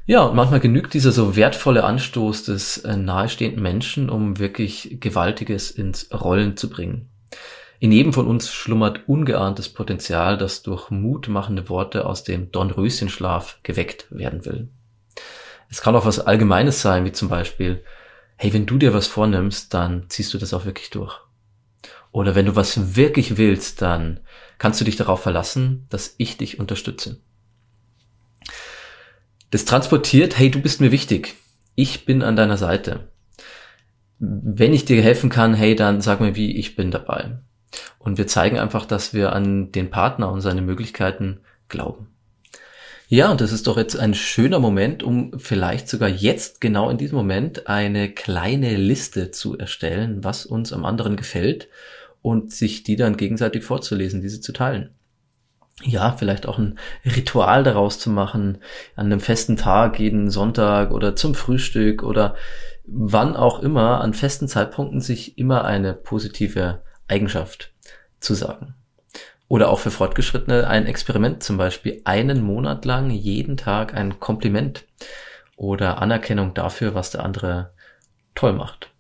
Ja, 0.07 0.23
und 0.23 0.35
manchmal 0.35 0.59
genügt 0.59 0.95
dieser 0.95 1.13
so 1.13 1.37
wertvolle 1.37 1.85
Anstoß 1.85 2.43
des 2.43 2.79
äh, 2.79 2.97
nahestehenden 2.97 3.63
Menschen, 3.63 4.11
um 4.11 4.41
wirklich 4.41 4.97
Gewaltiges 4.99 5.71
ins 5.71 6.13
Rollen 6.13 6.57
zu 6.57 6.69
bringen. 6.69 7.09
In 7.79 7.93
jedem 7.93 8.13
von 8.13 8.27
uns 8.27 8.53
schlummert 8.53 9.09
ungeahntes 9.09 9.69
Potenzial, 9.69 10.37
das 10.37 10.65
durch 10.65 10.91
mutmachende 10.91 11.69
Worte 11.69 12.05
aus 12.05 12.25
dem 12.25 12.51
Dornröschenschlaf 12.51 13.61
geweckt 13.63 14.09
werden 14.11 14.45
will. 14.45 14.71
Es 15.71 15.81
kann 15.81 15.95
auch 15.95 16.05
was 16.05 16.19
Allgemeines 16.19 16.83
sein, 16.83 17.05
wie 17.05 17.13
zum 17.13 17.29
Beispiel, 17.29 17.85
hey, 18.43 18.55
wenn 18.55 18.65
du 18.65 18.79
dir 18.79 18.95
was 18.95 19.07
vornimmst, 19.07 19.75
dann 19.75 20.09
ziehst 20.09 20.33
du 20.33 20.39
das 20.39 20.55
auch 20.55 20.65
wirklich 20.65 20.89
durch. 20.89 21.21
Oder 22.11 22.35
wenn 22.35 22.47
du 22.47 22.57
was 22.57 22.97
wirklich 22.97 23.37
willst, 23.37 23.83
dann 23.83 24.21
kannst 24.57 24.81
du 24.81 24.87
dich 24.87 24.97
darauf 24.97 25.23
verlassen, 25.23 25.85
dass 25.91 26.15
ich 26.17 26.39
dich 26.39 26.59
unterstütze. 26.59 27.21
Das 29.51 29.67
transportiert, 29.67 30.39
hey, 30.39 30.51
du 30.51 30.59
bist 30.63 30.81
mir 30.81 30.91
wichtig. 30.91 31.37
Ich 31.75 32.07
bin 32.07 32.23
an 32.23 32.35
deiner 32.35 32.57
Seite. 32.57 33.11
Wenn 34.19 34.73
ich 34.73 34.87
dir 34.87 35.03
helfen 35.03 35.29
kann, 35.29 35.53
hey, 35.53 35.77
dann 35.77 36.01
sag 36.01 36.23
mir 36.23 36.35
wie, 36.35 36.57
ich 36.57 36.77
bin 36.77 36.91
dabei. 36.91 37.37
Und 37.99 38.17
wir 38.17 38.27
zeigen 38.27 38.59
einfach, 38.59 38.87
dass 38.87 39.13
wir 39.13 39.35
an 39.35 39.71
den 39.71 39.91
Partner 39.91 40.33
und 40.33 40.41
seine 40.41 40.63
Möglichkeiten 40.63 41.41
glauben. 41.69 42.09
Ja, 43.13 43.33
und 43.33 43.41
das 43.41 43.51
ist 43.51 43.67
doch 43.67 43.77
jetzt 43.77 43.99
ein 43.99 44.15
schöner 44.15 44.61
Moment, 44.61 45.03
um 45.03 45.37
vielleicht 45.37 45.89
sogar 45.89 46.09
jetzt 46.09 46.61
genau 46.61 46.91
in 46.91 46.97
diesem 46.97 47.19
Moment 47.19 47.67
eine 47.67 48.09
kleine 48.09 48.77
Liste 48.77 49.33
zu 49.33 49.59
erstellen, 49.59 50.23
was 50.23 50.47
uns 50.47 50.73
am 50.73 50.85
anderen 50.85 51.17
gefällt 51.17 51.69
und 52.23 52.53
sich 52.53 52.85
die 52.85 52.95
dann 52.95 53.17
gegenseitig 53.17 53.65
vorzulesen, 53.65 54.21
diese 54.21 54.41
zu 54.41 54.53
teilen. 54.53 54.91
Ja, 55.83 56.13
vielleicht 56.13 56.47
auch 56.47 56.59
ein 56.59 56.79
Ritual 57.05 57.65
daraus 57.65 57.99
zu 57.99 58.11
machen, 58.11 58.59
an 58.95 59.07
einem 59.07 59.19
festen 59.19 59.57
Tag, 59.57 59.99
jeden 59.99 60.31
Sonntag 60.31 60.93
oder 60.93 61.17
zum 61.17 61.35
Frühstück 61.35 62.05
oder 62.05 62.37
wann 62.85 63.35
auch 63.35 63.59
immer, 63.59 64.03
an 64.03 64.15
festen 64.15 64.47
Zeitpunkten 64.47 65.01
sich 65.01 65.37
immer 65.37 65.65
eine 65.65 65.95
positive 65.95 66.83
Eigenschaft 67.09 67.73
zu 68.21 68.35
sagen. 68.35 68.77
Oder 69.51 69.69
auch 69.69 69.81
für 69.81 69.91
Fortgeschrittene 69.91 70.69
ein 70.69 70.87
Experiment 70.87 71.43
zum 71.43 71.57
Beispiel, 71.57 72.03
einen 72.05 72.41
Monat 72.41 72.85
lang 72.85 73.11
jeden 73.11 73.57
Tag 73.57 73.95
ein 73.95 74.21
Kompliment 74.21 74.87
oder 75.57 76.01
Anerkennung 76.01 76.55
dafür, 76.55 76.95
was 76.95 77.11
der 77.11 77.25
andere 77.25 77.73
toll 78.37 78.53
macht. 78.53 78.93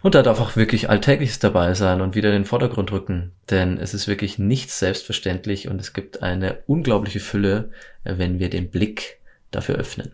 Und 0.00 0.14
da 0.14 0.22
darf 0.22 0.40
auch 0.40 0.54
wirklich 0.54 0.88
Alltägliches 0.88 1.40
dabei 1.40 1.74
sein 1.74 2.02
und 2.02 2.14
wieder 2.14 2.28
in 2.28 2.42
den 2.42 2.44
Vordergrund 2.44 2.92
rücken. 2.92 3.32
Denn 3.50 3.78
es 3.78 3.94
ist 3.94 4.06
wirklich 4.06 4.38
nicht 4.38 4.70
selbstverständlich 4.70 5.66
und 5.66 5.80
es 5.80 5.92
gibt 5.92 6.22
eine 6.22 6.62
unglaubliche 6.68 7.18
Fülle, 7.18 7.72
wenn 8.04 8.38
wir 8.38 8.50
den 8.50 8.70
Blick 8.70 9.18
dafür 9.50 9.74
öffnen. 9.74 10.12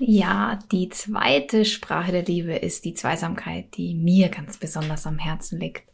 Ja, 0.00 0.58
die 0.72 0.88
zweite 0.88 1.64
Sprache 1.64 2.10
der 2.10 2.24
Liebe 2.24 2.56
ist 2.56 2.84
die 2.84 2.94
Zweisamkeit, 2.94 3.76
die 3.76 3.94
mir 3.94 4.28
ganz 4.28 4.56
besonders 4.56 5.06
am 5.06 5.18
Herzen 5.18 5.60
liegt. 5.60 5.84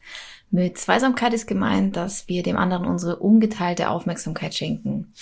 Mit 0.55 0.77
Zweisamkeit 0.77 1.33
ist 1.33 1.47
gemeint, 1.47 1.97
dass 1.97 2.29
wir 2.29 2.43
dem 2.43 2.59
anderen 2.59 2.85
unsere 2.85 3.17
ungeteilte 3.17 3.89
Aufmerksamkeit 3.89 4.55
schenken. 4.55 5.15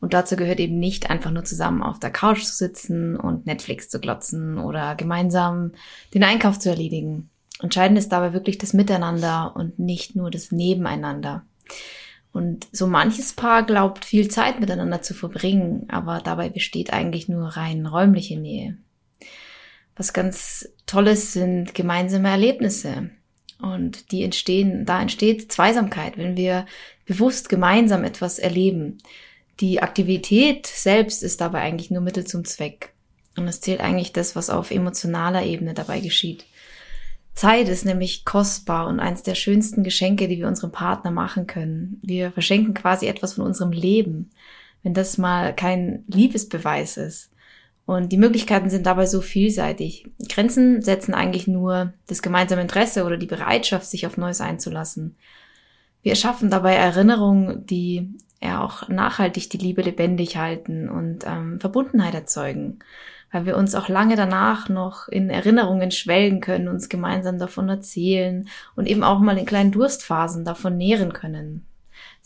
Und 0.00 0.14
dazu 0.14 0.36
gehört 0.36 0.60
eben 0.60 0.78
nicht 0.78 1.10
einfach 1.10 1.32
nur 1.32 1.42
zusammen 1.42 1.82
auf 1.82 1.98
der 1.98 2.12
Couch 2.12 2.44
zu 2.44 2.54
sitzen 2.54 3.16
und 3.16 3.46
Netflix 3.46 3.88
zu 3.88 3.98
glotzen 3.98 4.58
oder 4.58 4.94
gemeinsam 4.94 5.72
den 6.14 6.22
Einkauf 6.22 6.60
zu 6.60 6.68
erledigen. 6.68 7.30
Entscheidend 7.60 7.98
ist 7.98 8.12
dabei 8.12 8.32
wirklich 8.32 8.58
das 8.58 8.74
Miteinander 8.74 9.56
und 9.56 9.80
nicht 9.80 10.14
nur 10.14 10.30
das 10.30 10.52
Nebeneinander. 10.52 11.44
Und 12.30 12.68
so 12.70 12.86
manches 12.86 13.32
Paar 13.32 13.64
glaubt, 13.64 14.04
viel 14.04 14.28
Zeit 14.28 14.60
miteinander 14.60 15.02
zu 15.02 15.14
verbringen, 15.14 15.86
aber 15.88 16.20
dabei 16.22 16.48
besteht 16.48 16.92
eigentlich 16.92 17.28
nur 17.28 17.48
rein 17.48 17.86
räumliche 17.86 18.38
Nähe. 18.38 18.78
Was 19.96 20.12
ganz 20.12 20.68
Tolles 20.86 21.32
sind 21.32 21.74
gemeinsame 21.74 22.28
Erlebnisse. 22.28 23.10
Und 23.60 24.12
die 24.12 24.22
entstehen, 24.22 24.84
da 24.84 25.00
entsteht 25.00 25.50
Zweisamkeit, 25.50 26.18
wenn 26.18 26.36
wir 26.36 26.66
bewusst 27.06 27.48
gemeinsam 27.48 28.04
etwas 28.04 28.38
erleben. 28.38 28.98
Die 29.60 29.82
Aktivität 29.82 30.66
selbst 30.66 31.22
ist 31.22 31.40
dabei 31.40 31.60
eigentlich 31.60 31.90
nur 31.90 32.02
Mittel 32.02 32.26
zum 32.26 32.44
Zweck. 32.44 32.92
Und 33.36 33.48
es 33.48 33.60
zählt 33.60 33.80
eigentlich 33.80 34.12
das, 34.12 34.36
was 34.36 34.50
auf 34.50 34.70
emotionaler 34.70 35.44
Ebene 35.44 35.74
dabei 35.74 36.00
geschieht. 36.00 36.46
Zeit 37.34 37.68
ist 37.68 37.84
nämlich 37.84 38.24
kostbar 38.24 38.86
und 38.86 38.98
eines 38.98 39.22
der 39.22 39.34
schönsten 39.34 39.84
Geschenke, 39.84 40.26
die 40.26 40.38
wir 40.38 40.48
unserem 40.48 40.72
Partner 40.72 41.10
machen 41.10 41.46
können. 41.46 42.00
Wir 42.02 42.32
verschenken 42.32 42.72
quasi 42.72 43.06
etwas 43.06 43.34
von 43.34 43.44
unserem 43.44 43.72
Leben, 43.72 44.30
wenn 44.82 44.94
das 44.94 45.18
mal 45.18 45.54
kein 45.54 46.04
Liebesbeweis 46.08 46.96
ist. 46.96 47.30
Und 47.86 48.10
die 48.10 48.18
Möglichkeiten 48.18 48.68
sind 48.68 48.84
dabei 48.84 49.06
so 49.06 49.20
vielseitig. 49.20 50.06
Grenzen 50.28 50.82
setzen 50.82 51.14
eigentlich 51.14 51.46
nur 51.46 51.92
das 52.08 52.20
gemeinsame 52.20 52.62
Interesse 52.62 53.04
oder 53.04 53.16
die 53.16 53.26
Bereitschaft, 53.26 53.86
sich 53.86 54.06
auf 54.06 54.16
Neues 54.16 54.40
einzulassen. 54.40 55.16
Wir 56.02 56.10
erschaffen 56.10 56.50
dabei 56.50 56.74
Erinnerungen, 56.74 57.64
die 57.64 58.10
ja 58.42 58.62
auch 58.62 58.88
nachhaltig 58.88 59.50
die 59.50 59.58
Liebe 59.58 59.82
lebendig 59.82 60.36
halten 60.36 60.88
und 60.88 61.24
ähm, 61.26 61.60
Verbundenheit 61.60 62.14
erzeugen 62.14 62.80
weil 63.36 63.46
wir 63.46 63.56
uns 63.56 63.74
auch 63.74 63.88
lange 63.88 64.16
danach 64.16 64.68
noch 64.68 65.08
in 65.08 65.30
Erinnerungen 65.30 65.90
schwelgen 65.90 66.40
können, 66.40 66.68
uns 66.68 66.88
gemeinsam 66.88 67.38
davon 67.38 67.68
erzählen 67.68 68.48
und 68.76 68.86
eben 68.86 69.02
auch 69.02 69.18
mal 69.18 69.36
in 69.36 69.46
kleinen 69.46 69.72
Durstphasen 69.72 70.44
davon 70.44 70.76
nähren 70.76 71.12
können. 71.12 71.66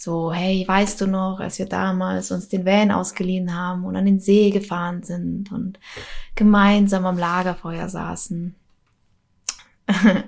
So, 0.03 0.33
hey, 0.33 0.65
weißt 0.67 0.99
du 1.03 1.07
noch, 1.07 1.41
als 1.41 1.59
wir 1.59 1.67
damals 1.67 2.31
uns 2.31 2.49
den 2.49 2.65
Van 2.65 2.91
ausgeliehen 2.91 3.55
haben 3.55 3.85
und 3.85 3.97
an 3.97 4.07
den 4.07 4.19
See 4.19 4.49
gefahren 4.49 5.03
sind 5.03 5.53
und 5.53 5.79
gemeinsam 6.35 7.05
am 7.05 7.19
Lagerfeuer 7.19 7.87
saßen. 7.87 8.55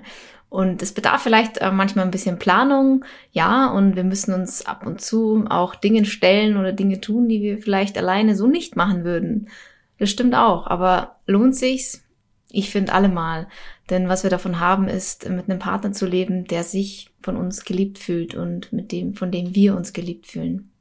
und 0.49 0.83
es 0.83 0.91
bedarf 0.91 1.23
vielleicht 1.23 1.57
äh, 1.57 1.71
manchmal 1.71 2.05
ein 2.05 2.11
bisschen 2.11 2.37
Planung, 2.37 3.03
ja, 3.31 3.71
und 3.71 3.95
wir 3.95 4.03
müssen 4.03 4.35
uns 4.35 4.63
ab 4.63 4.85
und 4.85 5.01
zu 5.01 5.43
auch 5.49 5.73
Dinge 5.73 6.05
stellen 6.05 6.57
oder 6.57 6.71
Dinge 6.71 7.01
tun, 7.01 7.27
die 7.27 7.41
wir 7.41 7.57
vielleicht 7.57 7.97
alleine 7.97 8.35
so 8.35 8.45
nicht 8.45 8.75
machen 8.75 9.03
würden. 9.03 9.49
Das 9.97 10.11
stimmt 10.11 10.35
auch, 10.35 10.67
aber 10.67 11.15
lohnt 11.25 11.55
sich's? 11.55 12.03
Ich 12.51 12.69
finde 12.69 12.93
allemal. 12.93 13.47
Denn 13.89 14.07
was 14.07 14.23
wir 14.23 14.29
davon 14.29 14.59
haben, 14.59 14.87
ist, 14.87 15.27
mit 15.29 15.49
einem 15.49 15.59
Partner 15.59 15.91
zu 15.91 16.05
leben, 16.05 16.45
der 16.45 16.63
sich 16.63 17.09
von 17.21 17.35
uns 17.35 17.65
geliebt 17.65 17.97
fühlt 17.97 18.33
und 18.33 18.71
mit 18.71 18.91
dem, 18.91 19.13
von 19.15 19.31
dem 19.31 19.55
wir 19.55 19.75
uns 19.75 19.93
geliebt 19.93 20.27
fühlen. 20.27 20.71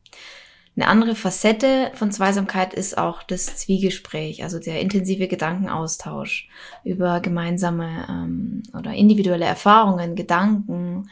Eine 0.75 0.87
andere 0.87 1.15
Facette 1.15 1.91
von 1.95 2.11
Zweisamkeit 2.13 2.73
ist 2.73 2.97
auch 2.97 3.23
das 3.23 3.59
Zwiegespräch, 3.59 4.43
also 4.43 4.59
der 4.59 4.81
intensive 4.81 5.29
Gedankenaustausch 5.29 6.49
über 6.83 7.21
gemeinsame 7.21 8.07
ähm, 8.09 8.63
oder 8.73 8.95
individuelle 8.95 9.45
Erfahrungen, 9.45 10.17
Gedanken, 10.17 11.11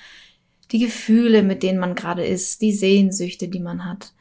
die 0.70 0.78
Gefühle, 0.78 1.42
mit 1.42 1.62
denen 1.62 1.78
man 1.78 1.94
gerade 1.94 2.24
ist, 2.24 2.62
die 2.62 2.72
Sehnsüchte, 2.72 3.48
die 3.48 3.60
man 3.60 3.84
hat. 3.84 4.14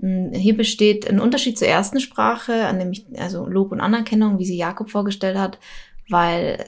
Hm, 0.00 0.32
hier 0.32 0.56
besteht 0.56 1.08
ein 1.08 1.20
Unterschied 1.20 1.58
zur 1.58 1.68
ersten 1.68 2.00
Sprache, 2.00 2.72
nämlich 2.76 3.06
also 3.16 3.46
Lob 3.46 3.70
und 3.70 3.80
Anerkennung, 3.80 4.40
wie 4.40 4.46
sie 4.46 4.56
Jakob 4.56 4.90
vorgestellt 4.90 5.38
hat, 5.38 5.60
weil 6.08 6.64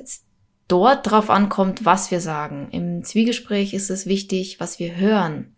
dort 0.69 1.11
drauf 1.11 1.31
ankommt, 1.31 1.85
was 1.85 2.11
wir 2.11 2.21
sagen. 2.21 2.69
Im 2.71 3.05
Zwiegespräch 3.05 3.75
ist 3.75 3.91
es 3.91 4.07
wichtig, 4.07 4.61
was 4.61 4.79
wir 4.79 4.97
hören. 4.97 5.55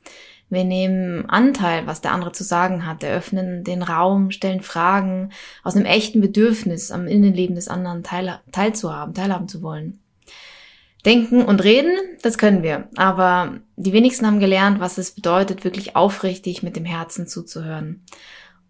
Wir 0.49 0.65
nehmen 0.65 1.29
Anteil, 1.29 1.87
was 1.87 2.01
der 2.01 2.13
andere 2.13 2.31
zu 2.33 2.45
sagen 2.45 2.87
hat, 2.87 3.03
eröffnen 3.03 3.65
den 3.65 3.83
Raum, 3.83 4.31
stellen 4.31 4.61
Fragen 4.61 5.31
aus 5.65 5.75
einem 5.75 5.87
echten 5.87 6.21
Bedürfnis, 6.21 6.93
am 6.93 7.09
Innenleben 7.09 7.57
des 7.57 7.67
anderen 7.67 8.05
teil, 8.05 8.39
teilzuhaben, 8.53 9.13
teilhaben 9.15 9.49
zu 9.49 9.63
wollen. 9.63 10.01
Denken 11.05 11.45
und 11.45 11.63
reden, 11.63 11.93
das 12.23 12.39
können 12.39 12.63
wir. 12.63 12.89
Aber 12.97 13.59
die 13.77 13.93
wenigsten 13.93 14.27
haben 14.27 14.41
gelernt, 14.41 14.81
was 14.81 14.99
es 14.99 15.13
bedeutet, 15.13 15.65
wirklich 15.65 15.97
aufrichtig 15.97 16.63
mit 16.63 16.77
dem 16.77 16.85
Herzen 16.85 17.27
zuzuhören. 17.27 18.05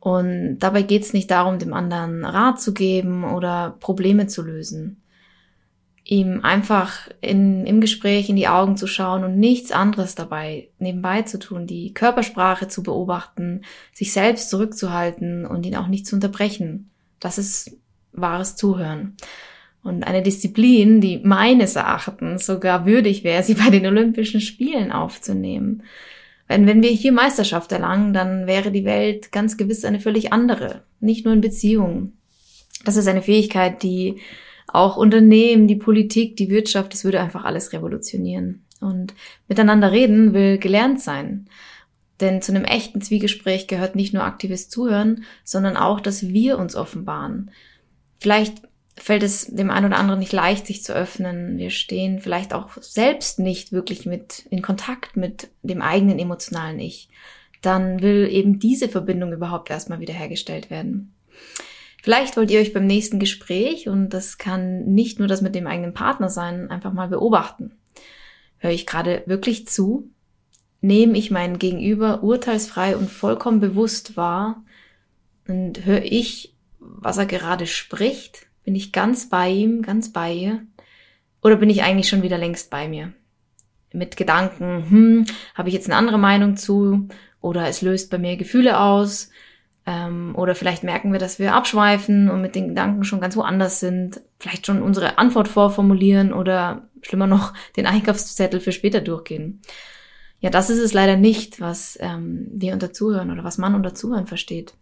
Und 0.00 0.58
dabei 0.60 0.82
geht 0.82 1.02
es 1.02 1.12
nicht 1.12 1.30
darum, 1.30 1.58
dem 1.58 1.72
anderen 1.72 2.24
Rat 2.24 2.60
zu 2.60 2.72
geben 2.72 3.24
oder 3.24 3.76
Probleme 3.80 4.26
zu 4.26 4.42
lösen. 4.42 5.02
Ihm 6.08 6.40
einfach 6.42 7.08
in, 7.20 7.66
im 7.66 7.80
Gespräch 7.80 8.28
in 8.28 8.36
die 8.36 8.46
Augen 8.46 8.76
zu 8.76 8.86
schauen 8.86 9.24
und 9.24 9.38
nichts 9.38 9.72
anderes 9.72 10.14
dabei 10.14 10.68
nebenbei 10.78 11.22
zu 11.22 11.38
tun, 11.38 11.66
die 11.66 11.92
Körpersprache 11.94 12.68
zu 12.68 12.84
beobachten, 12.84 13.62
sich 13.92 14.12
selbst 14.12 14.50
zurückzuhalten 14.50 15.44
und 15.44 15.66
ihn 15.66 15.74
auch 15.74 15.88
nicht 15.88 16.06
zu 16.06 16.14
unterbrechen. 16.14 16.90
Das 17.18 17.38
ist 17.38 17.76
wahres 18.12 18.54
Zuhören 18.54 19.16
und 19.86 20.04
eine 20.04 20.22
Disziplin, 20.22 21.00
die 21.00 21.18
meines 21.18 21.76
Erachtens 21.76 22.44
sogar 22.44 22.86
würdig 22.86 23.24
wäre, 23.24 23.42
sie 23.42 23.54
bei 23.54 23.70
den 23.70 23.86
Olympischen 23.86 24.40
Spielen 24.40 24.92
aufzunehmen. 24.92 25.84
Wenn, 26.48 26.66
wenn 26.66 26.82
wir 26.82 26.90
hier 26.90 27.12
Meisterschaft 27.12 27.72
erlangen, 27.72 28.12
dann 28.12 28.46
wäre 28.46 28.70
die 28.70 28.84
Welt 28.84 29.32
ganz 29.32 29.56
gewiss 29.56 29.84
eine 29.84 30.00
völlig 30.00 30.32
andere, 30.32 30.82
nicht 31.00 31.24
nur 31.24 31.34
in 31.34 31.40
Beziehungen. 31.40 32.18
Das 32.84 32.96
ist 32.96 33.08
eine 33.08 33.22
Fähigkeit, 33.22 33.82
die 33.82 34.20
auch 34.68 34.96
Unternehmen, 34.96 35.68
die 35.68 35.76
Politik, 35.76 36.36
die 36.36 36.50
Wirtschaft, 36.50 36.92
das 36.92 37.04
würde 37.04 37.20
einfach 37.20 37.44
alles 37.44 37.72
revolutionieren. 37.72 38.64
Und 38.80 39.14
miteinander 39.48 39.92
reden 39.92 40.34
will 40.34 40.58
gelernt 40.58 41.00
sein. 41.00 41.48
Denn 42.20 42.40
zu 42.40 42.52
einem 42.52 42.64
echten 42.64 43.00
Zwiegespräch 43.00 43.66
gehört 43.66 43.94
nicht 43.94 44.14
nur 44.14 44.24
aktives 44.24 44.68
Zuhören, 44.68 45.24
sondern 45.44 45.76
auch, 45.76 46.00
dass 46.00 46.28
wir 46.28 46.58
uns 46.58 46.74
offenbaren. 46.74 47.50
Vielleicht 48.20 48.62
fällt 48.96 49.22
es 49.22 49.46
dem 49.46 49.70
einen 49.70 49.86
oder 49.86 49.98
anderen 49.98 50.20
nicht 50.20 50.32
leicht, 50.32 50.66
sich 50.66 50.82
zu 50.82 50.94
öffnen. 50.94 51.58
Wir 51.58 51.70
stehen 51.70 52.20
vielleicht 52.20 52.54
auch 52.54 52.70
selbst 52.80 53.38
nicht 53.38 53.72
wirklich 53.72 54.06
mit 54.06 54.46
in 54.50 54.62
Kontakt 54.62 55.16
mit 55.16 55.48
dem 55.62 55.82
eigenen 55.82 56.18
emotionalen 56.18 56.80
Ich. 56.80 57.10
Dann 57.60 58.00
will 58.00 58.28
eben 58.30 58.58
diese 58.58 58.88
Verbindung 58.88 59.32
überhaupt 59.32 59.70
erstmal 59.70 60.00
wiederhergestellt 60.00 60.70
werden. 60.70 61.14
Vielleicht 62.02 62.36
wollt 62.36 62.50
ihr 62.50 62.60
euch 62.60 62.72
beim 62.72 62.86
nächsten 62.86 63.18
Gespräch, 63.18 63.88
und 63.88 64.10
das 64.10 64.38
kann 64.38 64.84
nicht 64.84 65.18
nur 65.18 65.28
das 65.28 65.42
mit 65.42 65.54
dem 65.54 65.66
eigenen 65.66 65.94
Partner 65.94 66.28
sein, 66.28 66.70
einfach 66.70 66.92
mal 66.92 67.08
beobachten. 67.08 67.72
Höre 68.58 68.70
ich 68.70 68.86
gerade 68.86 69.22
wirklich 69.26 69.66
zu? 69.66 70.10
Nehme 70.80 71.18
ich 71.18 71.30
meinen 71.30 71.58
Gegenüber 71.58 72.22
urteilsfrei 72.22 72.96
und 72.96 73.10
vollkommen 73.10 73.60
bewusst 73.60 74.16
wahr? 74.16 74.62
Und 75.48 75.84
höre 75.84 76.04
ich, 76.04 76.54
was 76.78 77.18
er 77.18 77.26
gerade 77.26 77.66
spricht? 77.66 78.46
Bin 78.64 78.74
ich 78.74 78.92
ganz 78.92 79.28
bei 79.28 79.50
ihm, 79.50 79.82
ganz 79.82 80.12
bei 80.12 80.32
ihr? 80.32 80.62
Oder 81.42 81.56
bin 81.56 81.70
ich 81.70 81.82
eigentlich 81.82 82.08
schon 82.08 82.22
wieder 82.22 82.38
längst 82.38 82.70
bei 82.70 82.88
mir? 82.88 83.12
Mit 83.92 84.16
Gedanken, 84.16 84.90
hm, 84.90 85.26
habe 85.54 85.68
ich 85.68 85.74
jetzt 85.74 85.88
eine 85.88 85.96
andere 85.96 86.18
Meinung 86.18 86.56
zu? 86.56 87.08
Oder 87.40 87.68
es 87.68 87.82
löst 87.82 88.10
bei 88.10 88.18
mir 88.18 88.36
Gefühle 88.36 88.80
aus? 88.80 89.30
Ähm, 89.86 90.34
oder 90.36 90.56
vielleicht 90.56 90.82
merken 90.82 91.12
wir, 91.12 91.20
dass 91.20 91.38
wir 91.38 91.54
abschweifen 91.54 92.28
und 92.28 92.42
mit 92.42 92.56
den 92.56 92.68
Gedanken 92.68 93.04
schon 93.04 93.20
ganz 93.20 93.36
woanders 93.36 93.78
sind. 93.78 94.20
Vielleicht 94.38 94.66
schon 94.66 94.82
unsere 94.82 95.18
Antwort 95.18 95.46
vorformulieren 95.46 96.32
oder 96.32 96.88
schlimmer 97.02 97.28
noch 97.28 97.52
den 97.76 97.86
Einkaufszettel 97.86 98.60
für 98.60 98.72
später 98.72 99.00
durchgehen. 99.00 99.62
Ja, 100.40 100.50
das 100.50 100.70
ist 100.70 100.80
es 100.80 100.92
leider 100.92 101.16
nicht, 101.16 101.60
was 101.60 101.96
ähm, 102.00 102.48
wir 102.52 102.72
unter 102.72 102.92
Zuhören 102.92 103.30
oder 103.30 103.44
was 103.44 103.58
man 103.58 103.74
unter 103.74 103.94
Zuhören 103.94 104.26
versteht. 104.26 104.74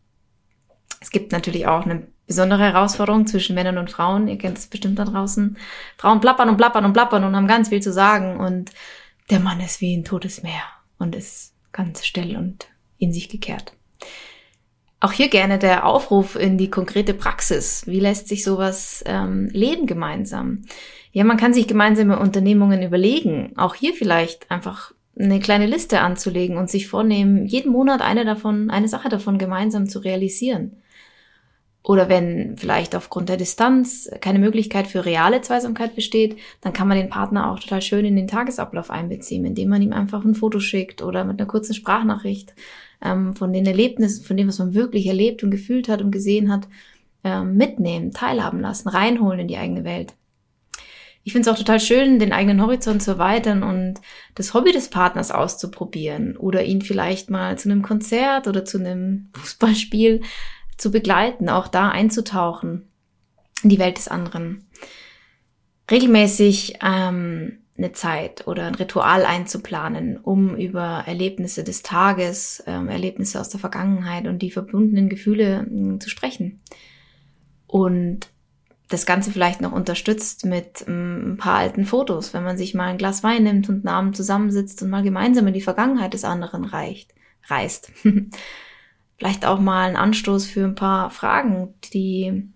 Es 1.00 1.11
gibt 1.11 1.32
natürlich 1.32 1.66
auch 1.66 1.84
eine 1.84 2.06
besondere 2.26 2.62
Herausforderung 2.62 3.26
zwischen 3.26 3.54
Männern 3.54 3.78
und 3.78 3.90
Frauen. 3.90 4.26
Ihr 4.26 4.38
kennt 4.38 4.56
es 4.56 4.66
bestimmt 4.66 4.99
da 4.99 5.04
draußen. 5.04 5.58
Frauen 5.99 6.20
plappern 6.20 6.49
und 6.49 6.56
plappern 6.56 6.87
und 6.87 6.94
plappern 6.94 7.25
und 7.25 7.37
haben 7.37 7.46
ganz 7.46 7.68
viel 7.68 7.82
zu 7.82 7.92
sagen 7.92 8.40
und 8.40 8.70
der 9.30 9.40
Mann 9.40 9.61
ist 9.61 9.80
wie 9.80 9.96
ein 9.96 10.04
totes 10.04 10.42
Meer 10.42 10.62
und 10.99 11.14
ist 11.14 11.54
ganz 11.73 12.04
still 12.04 12.37
und 12.37 12.66
in 12.99 13.12
sich 13.12 13.28
gekehrt. 13.28 13.75
Auch 15.04 15.12
hier 15.12 15.28
gerne 15.28 15.58
der 15.58 15.84
Aufruf 15.84 16.34
in 16.34 16.56
die 16.56 16.70
konkrete 16.70 17.12
Praxis. 17.12 17.87
Wie 17.87 18.00
lässt 18.00 18.26
sich 18.26 18.42
sowas 18.42 19.04
ähm, 19.06 19.50
leben 19.52 19.84
gemeinsam? 19.84 20.62
Ja, 21.12 21.25
man 21.25 21.37
kann 21.37 21.52
sich 21.52 21.68
gemeinsame 21.68 22.18
Unternehmungen 22.18 22.82
überlegen. 22.82 23.52
Auch 23.58 23.75
hier 23.75 23.92
vielleicht 23.92 24.50
einfach 24.50 24.94
eine 25.14 25.40
kleine 25.40 25.66
Liste 25.66 26.00
anzulegen 26.00 26.56
und 26.56 26.70
sich 26.70 26.88
vornehmen, 26.88 27.44
jeden 27.44 27.70
Monat 27.70 28.00
eine 28.00 28.25
davon, 28.25 28.70
eine 28.70 28.88
Sache 28.88 29.11
davon 29.11 29.37
gemeinsam 29.37 29.90
zu 29.90 29.99
realisieren. 29.99 30.78
Oder 31.86 32.08
wenn 32.08 32.56
vielleicht 32.56 32.96
aufgrund 32.96 33.28
der 33.28 33.36
Distanz 33.36 34.10
keine 34.22 34.38
Möglichkeit 34.38 34.86
für 34.86 35.04
reale 35.04 35.42
Zweisamkeit 35.42 35.94
besteht, 35.94 36.38
dann 36.62 36.72
kann 36.72 36.88
man 36.88 36.96
den 36.96 37.10
Partner 37.10 37.52
auch 37.52 37.60
total 37.60 37.82
schön 37.82 38.06
in 38.06 38.16
den 38.16 38.26
Tagesablauf 38.26 38.90
einbeziehen, 38.90 39.44
indem 39.44 39.68
man 39.68 39.82
ihm 39.82 39.92
einfach 39.92 40.24
ein 40.24 40.34
Foto 40.34 40.60
schickt 40.60 41.02
oder 41.02 41.24
mit 41.26 41.38
einer 41.38 41.46
kurzen 41.46 41.74
Sprachnachricht 41.74 42.54
ähm, 43.04 43.36
von 43.36 43.52
den 43.52 43.66
Erlebnissen, 43.66 44.24
von 44.24 44.38
dem, 44.38 44.48
was 44.48 44.58
man 44.58 44.72
wirklich 44.72 45.06
erlebt 45.06 45.44
und 45.44 45.50
gefühlt 45.50 45.90
hat 45.90 46.00
und 46.00 46.10
gesehen 46.10 46.50
hat, 46.50 46.66
ähm, 47.22 47.58
mitnehmen, 47.58 48.12
teilhaben 48.12 48.60
lassen, 48.60 48.88
reinholen 48.88 49.40
in 49.40 49.48
die 49.48 49.58
eigene 49.58 49.84
Welt. 49.84 50.14
Ich 51.22 51.32
finde 51.32 51.48
es 51.48 51.54
auch 51.54 51.58
total 51.58 51.80
schön, 51.80 52.18
den 52.18 52.32
eigenen 52.32 52.62
Horizont 52.62 53.02
zu 53.02 53.12
erweitern 53.12 53.62
und 53.62 54.00
das 54.34 54.54
Hobby 54.54 54.72
des 54.72 54.88
Partners 54.88 55.30
auszuprobieren 55.30 56.38
oder 56.38 56.64
ihn 56.64 56.80
vielleicht 56.80 57.28
mal 57.28 57.58
zu 57.58 57.70
einem 57.70 57.82
Konzert 57.82 58.46
oder 58.46 58.64
zu 58.64 58.78
einem 58.78 59.28
Fußballspiel 59.34 60.22
zu 60.76 60.90
begleiten, 60.90 61.49
auch 61.49 61.69
da 61.69 61.88
einzutauchen 61.88 62.88
in 63.62 63.71
die 63.71 63.78
Welt 63.78 63.99
des 63.99 64.09
anderen. 64.09 64.66
Regelmäßig 65.90 66.78
ähm, 66.83 67.59
eine 67.76 67.93
Zeit 67.93 68.47
oder 68.47 68.66
ein 68.66 68.75
Ritual 68.75 69.25
einzuplanen, 69.25 70.19
um 70.19 70.57
über 70.57 71.04
Erlebnisse 71.07 71.64
des 71.64 71.83
Tages, 71.83 72.62
ähm, 72.66 72.88
Erlebnisse 72.88 73.40
aus 73.40 73.49
der 73.49 73.61
Vergangenheit 73.61 74.26
und 74.26 74.40
die 74.40 74.50
verbundenen 74.50 75.09
Gefühle 75.09 75.66
äh, 75.66 75.99
zu 75.99 76.09
sprechen. 76.09 76.61
Und 77.66 78.28
das 78.88 79.07
Ganze 79.07 79.33
vielleicht 79.33 79.61
noch 79.61 79.73
unterstützt 79.73 80.45
mit 80.45 80.85
ähm, 80.87 81.33
ein 81.33 81.37
paar 81.37 81.57
alten 81.57 81.85
Fotos, 81.85 82.33
wenn 82.33 82.45
man 82.45 82.57
sich 82.57 82.75
mal 82.75 82.87
ein 82.87 82.99
Glas 82.99 83.25
Wein 83.25 83.43
nimmt 83.43 83.69
und 83.69 83.87
einen 83.87 83.95
Abend 83.95 84.16
zusammensitzt 84.16 84.83
und 84.83 84.90
mal 84.90 85.02
gemeinsam 85.02 85.47
in 85.49 85.54
die 85.54 85.61
Vergangenheit 85.61 86.14
des 86.14 86.25
anderen 86.25 86.64
reicht, 86.64 87.12
reist. 87.49 87.90
vielleicht 89.18 89.47
auch 89.47 89.61
mal 89.61 89.88
ein 89.88 89.97
Anstoß 89.97 90.47
für 90.47 90.64
ein 90.64 90.75
paar 90.75 91.11
Fragen, 91.11 91.75
die 91.92 92.49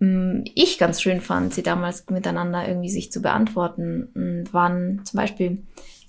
ähm, 0.00 0.44
ich 0.54 0.78
ganz 0.78 1.00
schön 1.00 1.20
fand, 1.20 1.54
sie 1.54 1.62
damals 1.62 2.08
miteinander 2.10 2.66
irgendwie 2.66 2.90
sich 2.90 3.10
zu 3.10 3.22
beantworten. 3.22 4.08
Und 4.14 4.52
wann 4.52 5.00
zum 5.04 5.18
Beispiel, 5.18 5.62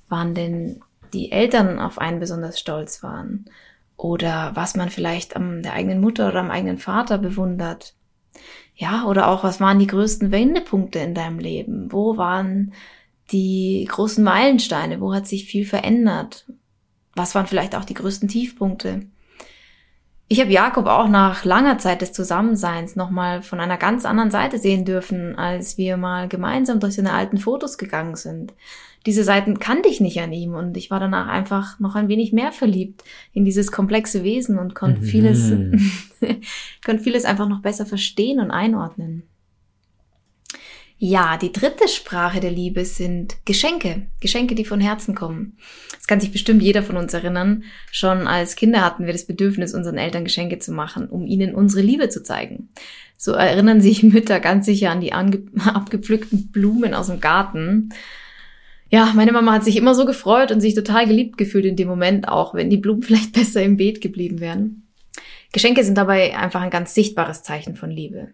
wann 0.10 0.34
denn 0.34 0.82
die 1.14 1.32
Eltern 1.32 1.80
auf 1.80 1.98
einen 2.00 2.20
besonders 2.20 2.60
stolz 2.60 3.02
waren 3.02 3.46
oder 3.98 4.52
was 4.56 4.76
man 4.76 4.90
vielleicht 4.90 5.36
am 5.36 5.62
der 5.62 5.74
eigenen 5.74 6.02
Mutter 6.02 6.28
oder 6.28 6.40
am 6.40 6.52
eigenen 6.52 6.78
Vater 6.78 7.18
bewundert. 7.18 7.94
Ja, 8.76 9.06
oder 9.06 9.30
auch, 9.30 9.44
was 9.44 9.62
waren 9.62 9.80
die 9.80 9.88
größten 9.88 10.32
Wendepunkte 10.32 11.00
in 11.00 11.14
deinem 11.14 11.40
Leben? 11.40 11.94
Wo 11.94 12.18
waren 12.18 12.74
die 13.32 13.88
großen 13.90 14.24
Meilensteine? 14.24 15.00
Wo 15.00 15.14
hat 15.14 15.28
sich 15.28 15.46
viel 15.46 15.66
verändert? 15.66 16.46
Was 17.16 17.34
waren 17.34 17.48
vielleicht 17.48 17.76
auch 17.76 17.86
die 17.86 17.94
größten 17.94 18.28
Tiefpunkte? 18.28 19.04
Ich 20.28 20.40
habe 20.40 20.52
Jakob 20.52 20.88
auch 20.88 21.08
nach 21.08 21.46
langer 21.46 21.78
Zeit 21.78 22.02
des 22.02 22.12
Zusammenseins 22.12 22.96
nochmal 22.96 23.44
von 23.44 23.60
einer 23.60 23.78
ganz 23.78 24.06
anderen 24.06 24.32
Seite 24.32 24.58
sehen 24.58 24.84
dürfen, 24.84 25.38
als 25.38 25.78
wir 25.78 25.98
mal 25.98 26.28
gemeinsam 26.28 26.80
durch 26.80 26.96
seine 26.96 27.14
alten 27.14 27.38
Fotos 27.38 27.78
gegangen 27.78 28.16
sind. 28.16 28.54
Diese 29.06 29.24
Seiten 29.24 29.60
kannte 29.60 29.88
ich 29.88 30.02
nicht 30.02 30.20
an 30.20 30.34
ihm 30.34 30.56
und 30.56 30.78
ich 30.78 30.90
war 30.90 31.00
danach 31.00 31.28
einfach 31.28 31.80
noch 31.80 31.94
ein 31.94 32.08
wenig 32.08 32.34
mehr 32.34 32.52
verliebt 32.52 33.04
in 33.34 33.46
dieses 33.46 33.72
komplexe 33.72 34.24
Wesen 34.24 34.58
und 34.58 34.74
konnte 34.74 35.02
mhm. 35.02 35.06
vieles, 35.06 35.52
konnte 36.86 37.04
vieles 37.04 37.26
einfach 37.26 37.48
noch 37.48 37.62
besser 37.62 37.86
verstehen 37.86 38.40
und 38.40 38.50
einordnen. 38.50 39.24
Ja, 40.98 41.36
die 41.36 41.52
dritte 41.52 41.90
Sprache 41.90 42.40
der 42.40 42.52
Liebe 42.52 42.86
sind 42.86 43.36
Geschenke. 43.44 44.08
Geschenke, 44.22 44.56
die 44.56 44.64
von 44.64 44.80
Herzen 44.80 45.14
kommen. 45.14 45.58
Das 45.92 46.08
kann 46.08 46.22
sich 46.22 46.32
bestimmt 46.32 46.62
jeder 46.62 46.84
von 46.84 46.96
uns 46.96 47.14
erinnern. 47.14 47.64
Schon 47.92 48.28
als 48.28 48.56
Kinder 48.56 48.82
hatten 48.82 49.06
wir 49.06 49.12
das 49.12 49.26
Bedürfnis, 49.26 49.74
unseren 49.74 49.98
Eltern 49.98 50.24
Geschenke 50.24 50.58
zu 50.60 50.72
machen, 50.72 51.10
um 51.10 51.26
ihnen 51.26 51.54
unsere 51.54 51.82
Liebe 51.82 52.08
zu 52.08 52.24
zeigen. 52.24 52.70
So 53.18 53.34
erinnern 53.34 53.82
sich 53.82 54.04
Mütter 54.04 54.40
ganz 54.40 54.66
sicher 54.66 54.90
an 54.90 55.02
die 55.02 55.12
abgepflückten 55.12 56.52
Blumen 56.52 56.94
aus 56.94 57.08
dem 57.08 57.20
Garten. 57.20 57.90
Ja, 58.90 59.12
meine 59.16 59.34
Mama 59.34 59.52
hat 59.52 59.66
sich 59.66 59.76
immer 59.76 59.96
so 59.96 60.06
gefreut 60.06 60.54
und 60.54 60.62
sich 60.62 60.76
total 60.76 61.08
geliebt 61.08 61.38
gefühlt 61.38 61.66
in 61.66 61.76
dem 61.76 61.90
Moment, 61.90 62.30
auch 62.30 62.54
wenn 62.54 62.70
die 62.70 62.78
Blumen 62.78 63.02
vielleicht 63.04 63.34
besser 63.34 63.62
im 63.62 63.76
Beet 63.76 64.00
geblieben 64.00 64.40
wären. 64.40 64.84
Geschenke 65.52 65.84
sind 65.84 65.98
dabei 65.98 66.38
einfach 66.38 66.62
ein 66.62 66.70
ganz 66.70 66.94
sichtbares 66.94 67.44
Zeichen 67.44 67.76
von 67.76 67.92
Liebe 67.92 68.30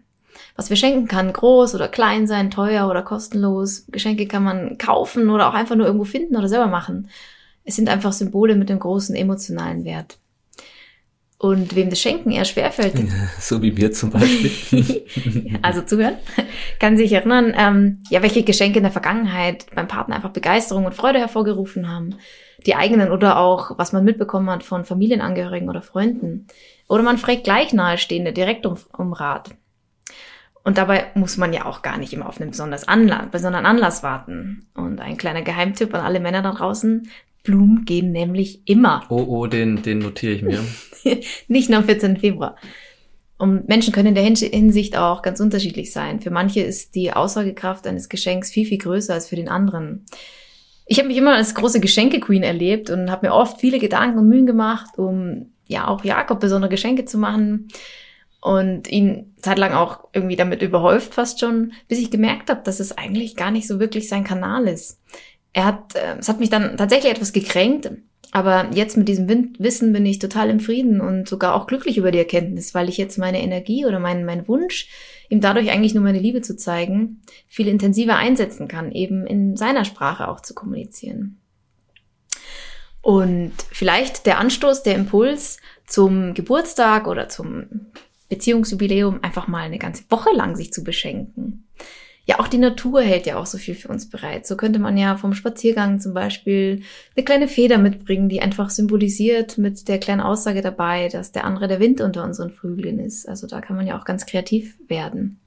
was 0.56 0.70
wir 0.70 0.76
schenken 0.76 1.08
kann, 1.08 1.32
groß 1.32 1.74
oder 1.74 1.88
klein 1.88 2.26
sein, 2.26 2.50
teuer 2.50 2.88
oder 2.88 3.02
kostenlos. 3.02 3.86
Geschenke 3.88 4.26
kann 4.26 4.42
man 4.42 4.78
kaufen 4.78 5.30
oder 5.30 5.48
auch 5.48 5.54
einfach 5.54 5.76
nur 5.76 5.86
irgendwo 5.86 6.04
finden 6.04 6.36
oder 6.36 6.48
selber 6.48 6.66
machen. 6.66 7.08
Es 7.64 7.76
sind 7.76 7.88
einfach 7.88 8.12
Symbole 8.12 8.56
mit 8.56 8.68
dem 8.68 8.78
großen 8.78 9.14
emotionalen 9.14 9.84
Wert. 9.84 10.18
Und 11.38 11.74
wem 11.74 11.90
das 11.90 12.00
Schenken 12.00 12.30
eher 12.30 12.44
schwerfällt. 12.44 12.94
So 13.40 13.60
wie 13.62 13.72
mir 13.72 13.90
zum 13.90 14.10
Beispiel. 14.10 15.04
also 15.62 15.82
zuhören. 15.82 16.14
Kann 16.78 16.96
sich 16.96 17.12
erinnern, 17.12 17.52
ähm, 17.56 17.98
ja, 18.10 18.22
welche 18.22 18.44
Geschenke 18.44 18.78
in 18.78 18.84
der 18.84 18.92
Vergangenheit 18.92 19.66
beim 19.74 19.88
Partner 19.88 20.14
einfach 20.14 20.30
Begeisterung 20.30 20.84
und 20.84 20.94
Freude 20.94 21.18
hervorgerufen 21.18 21.90
haben. 21.90 22.14
Die 22.64 22.76
eigenen 22.76 23.10
oder 23.10 23.40
auch, 23.40 23.76
was 23.76 23.92
man 23.92 24.04
mitbekommen 24.04 24.50
hat 24.50 24.62
von 24.62 24.84
Familienangehörigen 24.84 25.68
oder 25.68 25.82
Freunden. 25.82 26.46
Oder 26.88 27.02
man 27.02 27.18
fragt 27.18 27.42
gleich 27.42 27.72
nahestehende 27.72 28.32
direkt 28.32 28.64
um, 28.64 28.76
um 28.96 29.12
Rat. 29.12 29.50
Und 30.64 30.78
dabei 30.78 31.06
muss 31.14 31.36
man 31.36 31.52
ja 31.52 31.66
auch 31.66 31.82
gar 31.82 31.98
nicht 31.98 32.12
immer 32.12 32.28
auf 32.28 32.40
einen 32.40 32.50
besonders 32.50 32.86
Anlass, 32.86 33.30
besonderen 33.30 33.66
Anlass 33.66 34.02
warten. 34.02 34.66
Und 34.74 35.00
ein 35.00 35.16
kleiner 35.16 35.42
Geheimtipp 35.42 35.92
an 35.94 36.00
alle 36.00 36.20
Männer 36.20 36.42
da 36.42 36.52
draußen. 36.52 37.08
Blumen 37.42 37.84
gehen 37.84 38.12
nämlich 38.12 38.62
immer. 38.66 39.04
Oh, 39.08 39.24
oh, 39.26 39.46
den, 39.46 39.82
den 39.82 39.98
notiere 39.98 40.32
ich 40.32 40.42
mir. 40.42 40.64
nicht 41.48 41.68
nur 41.68 41.80
am 41.80 41.84
14. 41.84 42.18
Februar. 42.18 42.56
Und 43.38 43.66
Menschen 43.68 43.92
können 43.92 44.14
in 44.14 44.14
der 44.14 44.22
Hinsicht 44.22 44.96
auch 44.96 45.20
ganz 45.22 45.40
unterschiedlich 45.40 45.92
sein. 45.92 46.20
Für 46.20 46.30
manche 46.30 46.60
ist 46.60 46.94
die 46.94 47.12
Aussagekraft 47.12 47.84
eines 47.88 48.08
Geschenks 48.08 48.52
viel, 48.52 48.66
viel 48.66 48.78
größer 48.78 49.14
als 49.14 49.28
für 49.28 49.34
den 49.34 49.48
anderen. 49.48 50.04
Ich 50.86 50.98
habe 50.98 51.08
mich 51.08 51.16
immer 51.16 51.34
als 51.34 51.56
große 51.56 51.80
Geschenke-Queen 51.80 52.44
erlebt 52.44 52.88
und 52.90 53.10
habe 53.10 53.26
mir 53.26 53.34
oft 53.34 53.60
viele 53.60 53.80
Gedanken 53.80 54.20
und 54.20 54.28
Mühen 54.28 54.46
gemacht, 54.46 54.96
um 54.96 55.46
ja 55.66 55.88
auch 55.88 56.04
Jakob 56.04 56.38
besondere 56.38 56.70
Geschenke 56.70 57.04
zu 57.04 57.18
machen 57.18 57.68
und 58.42 58.90
ihn 58.90 59.34
zeitlang 59.40 59.72
auch 59.72 60.08
irgendwie 60.12 60.34
damit 60.34 60.62
überhäuft 60.62 61.14
fast 61.14 61.38
schon, 61.38 61.72
bis 61.86 62.00
ich 62.00 62.10
gemerkt 62.10 62.50
habe, 62.50 62.60
dass 62.64 62.80
es 62.80 62.98
eigentlich 62.98 63.36
gar 63.36 63.52
nicht 63.52 63.68
so 63.68 63.78
wirklich 63.78 64.08
sein 64.08 64.24
Kanal 64.24 64.66
ist. 64.66 65.00
Er 65.52 65.64
hat, 65.64 65.94
äh, 65.94 66.18
es 66.18 66.28
hat 66.28 66.40
mich 66.40 66.50
dann 66.50 66.76
tatsächlich 66.76 67.12
etwas 67.12 67.32
gekränkt, 67.32 67.92
aber 68.32 68.68
jetzt 68.74 68.96
mit 68.96 69.06
diesem 69.06 69.28
Wissen 69.58 69.92
bin 69.92 70.04
ich 70.04 70.18
total 70.18 70.50
im 70.50 70.58
Frieden 70.58 71.00
und 71.00 71.28
sogar 71.28 71.54
auch 71.54 71.68
glücklich 71.68 71.98
über 71.98 72.10
die 72.10 72.18
Erkenntnis, 72.18 72.74
weil 72.74 72.88
ich 72.88 72.96
jetzt 72.96 73.16
meine 73.16 73.40
Energie 73.40 73.86
oder 73.86 74.00
meinen 74.00 74.24
mein 74.24 74.48
Wunsch, 74.48 74.88
ihm 75.28 75.40
dadurch 75.40 75.70
eigentlich 75.70 75.94
nur 75.94 76.02
meine 76.02 76.18
Liebe 76.18 76.42
zu 76.42 76.56
zeigen, 76.56 77.22
viel 77.46 77.68
intensiver 77.68 78.16
einsetzen 78.16 78.66
kann, 78.66 78.90
eben 78.90 79.24
in 79.24 79.56
seiner 79.56 79.84
Sprache 79.84 80.26
auch 80.26 80.40
zu 80.40 80.52
kommunizieren. 80.52 81.38
Und 83.02 83.52
vielleicht 83.70 84.26
der 84.26 84.38
Anstoß, 84.38 84.82
der 84.82 84.96
Impuls 84.96 85.58
zum 85.86 86.34
Geburtstag 86.34 87.06
oder 87.06 87.28
zum 87.28 87.92
Beziehungsjubiläum 88.32 89.18
einfach 89.20 89.46
mal 89.46 89.64
eine 89.64 89.76
ganze 89.76 90.04
Woche 90.08 90.30
lang 90.34 90.56
sich 90.56 90.72
zu 90.72 90.82
beschenken. 90.82 91.68
Ja, 92.24 92.40
auch 92.40 92.48
die 92.48 92.56
Natur 92.56 93.02
hält 93.02 93.26
ja 93.26 93.36
auch 93.36 93.44
so 93.44 93.58
viel 93.58 93.74
für 93.74 93.88
uns 93.88 94.08
bereit. 94.08 94.46
So 94.46 94.56
könnte 94.56 94.78
man 94.78 94.96
ja 94.96 95.18
vom 95.18 95.34
Spaziergang 95.34 96.00
zum 96.00 96.14
Beispiel 96.14 96.82
eine 97.14 97.24
kleine 97.26 97.46
Feder 97.46 97.76
mitbringen, 97.76 98.30
die 98.30 98.40
einfach 98.40 98.70
symbolisiert 98.70 99.58
mit 99.58 99.86
der 99.86 99.98
kleinen 99.98 100.22
Aussage 100.22 100.62
dabei, 100.62 101.08
dass 101.08 101.32
der 101.32 101.44
andere 101.44 101.68
der 101.68 101.78
Wind 101.78 102.00
unter 102.00 102.24
unseren 102.24 102.50
Flügeln 102.50 103.00
ist. 103.00 103.28
Also 103.28 103.46
da 103.46 103.60
kann 103.60 103.76
man 103.76 103.86
ja 103.86 104.00
auch 104.00 104.06
ganz 104.06 104.24
kreativ 104.24 104.78
werden. 104.88 105.41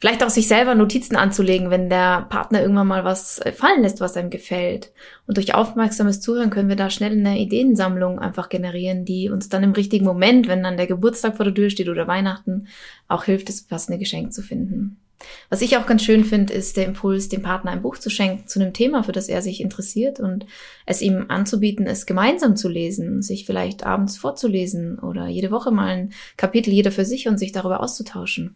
Vielleicht 0.00 0.22
auch 0.22 0.30
sich 0.30 0.46
selber 0.46 0.76
Notizen 0.76 1.16
anzulegen, 1.16 1.70
wenn 1.70 1.90
der 1.90 2.26
Partner 2.28 2.62
irgendwann 2.62 2.86
mal 2.86 3.04
was 3.04 3.40
äh, 3.40 3.52
fallen 3.52 3.82
lässt, 3.82 4.00
was 4.00 4.16
einem 4.16 4.30
gefällt. 4.30 4.92
Und 5.26 5.36
durch 5.36 5.54
aufmerksames 5.54 6.20
Zuhören 6.20 6.50
können 6.50 6.68
wir 6.68 6.76
da 6.76 6.88
schnell 6.88 7.12
eine 7.12 7.38
Ideensammlung 7.38 8.20
einfach 8.20 8.48
generieren, 8.48 9.04
die 9.04 9.28
uns 9.28 9.48
dann 9.48 9.64
im 9.64 9.72
richtigen 9.72 10.04
Moment, 10.04 10.46
wenn 10.46 10.62
dann 10.62 10.76
der 10.76 10.86
Geburtstag 10.86 11.36
vor 11.36 11.44
der 11.44 11.54
Tür 11.54 11.70
steht 11.70 11.88
oder 11.88 12.06
Weihnachten, 12.06 12.68
auch 13.08 13.24
hilft, 13.24 13.48
das 13.48 13.62
passende 13.62 13.98
Geschenk 13.98 14.32
zu 14.32 14.42
finden. 14.42 15.00
Was 15.48 15.62
ich 15.62 15.76
auch 15.76 15.86
ganz 15.86 16.04
schön 16.04 16.24
finde, 16.24 16.52
ist 16.52 16.76
der 16.76 16.86
Impuls, 16.86 17.28
dem 17.28 17.42
Partner 17.42 17.72
ein 17.72 17.82
Buch 17.82 17.98
zu 17.98 18.08
schenken 18.08 18.46
zu 18.46 18.60
einem 18.60 18.72
Thema, 18.72 19.02
für 19.02 19.10
das 19.10 19.28
er 19.28 19.42
sich 19.42 19.60
interessiert 19.60 20.20
und 20.20 20.46
es 20.86 21.02
ihm 21.02 21.24
anzubieten, 21.26 21.86
es 21.86 22.06
gemeinsam 22.06 22.54
zu 22.54 22.68
lesen, 22.68 23.20
sich 23.20 23.46
vielleicht 23.46 23.84
abends 23.84 24.16
vorzulesen 24.16 25.00
oder 25.00 25.26
jede 25.26 25.50
Woche 25.50 25.72
mal 25.72 25.88
ein 25.88 26.12
Kapitel 26.36 26.72
jeder 26.72 26.92
für 26.92 27.04
sich 27.04 27.26
und 27.26 27.36
sich 27.38 27.50
darüber 27.50 27.80
auszutauschen. 27.80 28.54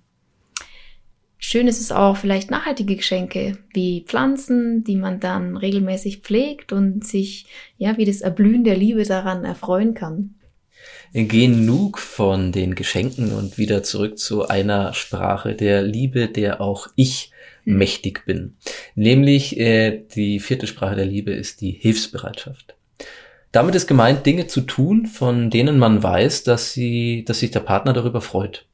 Schön 1.44 1.66
ist 1.66 1.80
es 1.80 1.90
auch 1.90 2.16
vielleicht 2.16 2.52
nachhaltige 2.52 2.94
Geschenke 2.94 3.58
wie 3.74 4.04
Pflanzen, 4.06 4.84
die 4.84 4.94
man 4.94 5.18
dann 5.18 5.56
regelmäßig 5.56 6.18
pflegt 6.18 6.72
und 6.72 7.04
sich 7.04 7.46
ja 7.76 7.98
wie 7.98 8.04
das 8.04 8.20
Erblühen 8.20 8.62
der 8.62 8.76
Liebe 8.76 9.02
daran 9.02 9.44
erfreuen 9.44 9.92
kann. 9.92 10.36
Genug 11.12 11.98
von 11.98 12.52
den 12.52 12.76
Geschenken 12.76 13.32
und 13.32 13.58
wieder 13.58 13.82
zurück 13.82 14.18
zu 14.18 14.46
einer 14.46 14.94
Sprache 14.94 15.56
der 15.56 15.82
Liebe, 15.82 16.28
der 16.28 16.60
auch 16.60 16.86
ich 16.94 17.32
mhm. 17.64 17.76
mächtig 17.76 18.24
bin. 18.24 18.56
Nämlich 18.94 19.58
äh, 19.58 20.04
die 20.14 20.38
vierte 20.38 20.68
Sprache 20.68 20.94
der 20.94 21.06
Liebe 21.06 21.32
ist 21.32 21.60
die 21.60 21.72
Hilfsbereitschaft. 21.72 22.76
Damit 23.50 23.74
ist 23.74 23.88
gemeint, 23.88 24.24
Dinge 24.24 24.46
zu 24.46 24.60
tun, 24.60 25.06
von 25.06 25.50
denen 25.50 25.76
man 25.76 26.04
weiß, 26.04 26.44
dass 26.44 26.72
sie, 26.72 27.24
dass 27.26 27.40
sich 27.40 27.50
der 27.50 27.60
Partner 27.60 27.92
darüber 27.92 28.20
freut. 28.20 28.64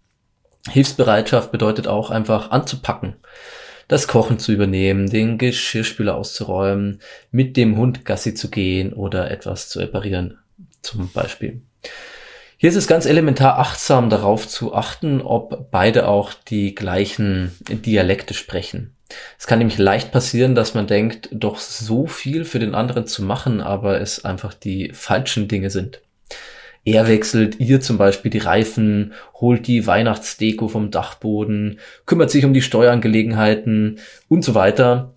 Hilfsbereitschaft 0.71 1.53
bedeutet 1.53 1.87
auch 1.87 2.11
einfach 2.11 2.51
anzupacken, 2.51 3.17
das 3.87 4.07
Kochen 4.07 4.39
zu 4.39 4.53
übernehmen, 4.53 5.09
den 5.09 5.39
Geschirrspüler 5.39 6.15
auszuräumen, 6.15 7.01
mit 7.31 7.57
dem 7.57 7.77
Hund 7.77 8.05
Gassi 8.05 8.35
zu 8.35 8.51
gehen 8.51 8.93
oder 8.93 9.31
etwas 9.31 9.69
zu 9.69 9.79
reparieren, 9.79 10.39
zum 10.83 11.11
Beispiel. 11.11 11.63
Hier 12.61 12.71
ist 12.71 12.77
es 12.77 12.89
ganz 12.89 13.07
elementar 13.07 13.61
achtsam 13.61 14.11
darauf 14.11 14.49
zu 14.49 14.75
achten, 14.75 15.21
ob 15.21 15.71
beide 15.71 16.09
auch 16.09 16.35
die 16.35 16.75
gleichen 16.75 17.57
Dialekte 17.69 18.35
sprechen. 18.35 18.97
Es 19.39 19.47
kann 19.47 19.61
nämlich 19.61 19.79
leicht 19.79 20.11
passieren, 20.11 20.55
dass 20.55 20.75
man 20.75 20.87
denkt, 20.87 21.29
doch 21.33 21.59
so 21.59 22.07
viel 22.07 22.45
für 22.45 22.59
den 22.59 22.75
anderen 22.75 23.07
zu 23.07 23.23
machen, 23.23 23.61
aber 23.61 24.01
es 24.01 24.25
einfach 24.25 24.55
die 24.55 24.91
falschen 24.93 25.47
Dinge 25.49 25.71
sind. 25.71 26.01
Er 26.91 27.07
wechselt 27.07 27.61
ihr 27.61 27.83
zum 27.83 27.99
Beispiel 27.99 28.31
die 28.31 28.39
Reifen, 28.39 29.13
holt 29.35 29.67
die 29.67 29.87
Weihnachtsdeko 29.87 30.69
vom 30.69 30.91
Dachboden, 30.91 31.81
kümmert 32.07 32.31
sich 32.31 32.47
um 32.47 32.55
die 32.55 32.63
Steuerangelegenheiten 32.63 33.99
und 34.29 34.43
so 34.43 34.55
weiter 34.55 35.13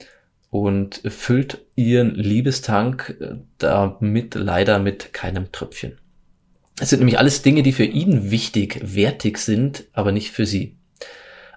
und 0.49 1.01
füllt 1.05 1.59
ihren 1.77 2.13
Liebestank 2.13 3.15
äh, 3.21 3.35
damit 3.57 4.35
leider 4.35 4.79
mit 4.79 5.13
keinem 5.13 5.53
Tröpfchen. 5.53 5.97
Es 6.81 6.89
sind 6.89 6.99
nämlich 6.99 7.17
alles 7.17 7.41
Dinge, 7.41 7.63
die 7.63 7.71
für 7.71 7.85
ihn 7.85 8.31
wichtig, 8.31 8.81
wertig 8.83 9.37
sind, 9.37 9.85
aber 9.93 10.11
nicht 10.11 10.31
für 10.31 10.45
sie. 10.45 10.75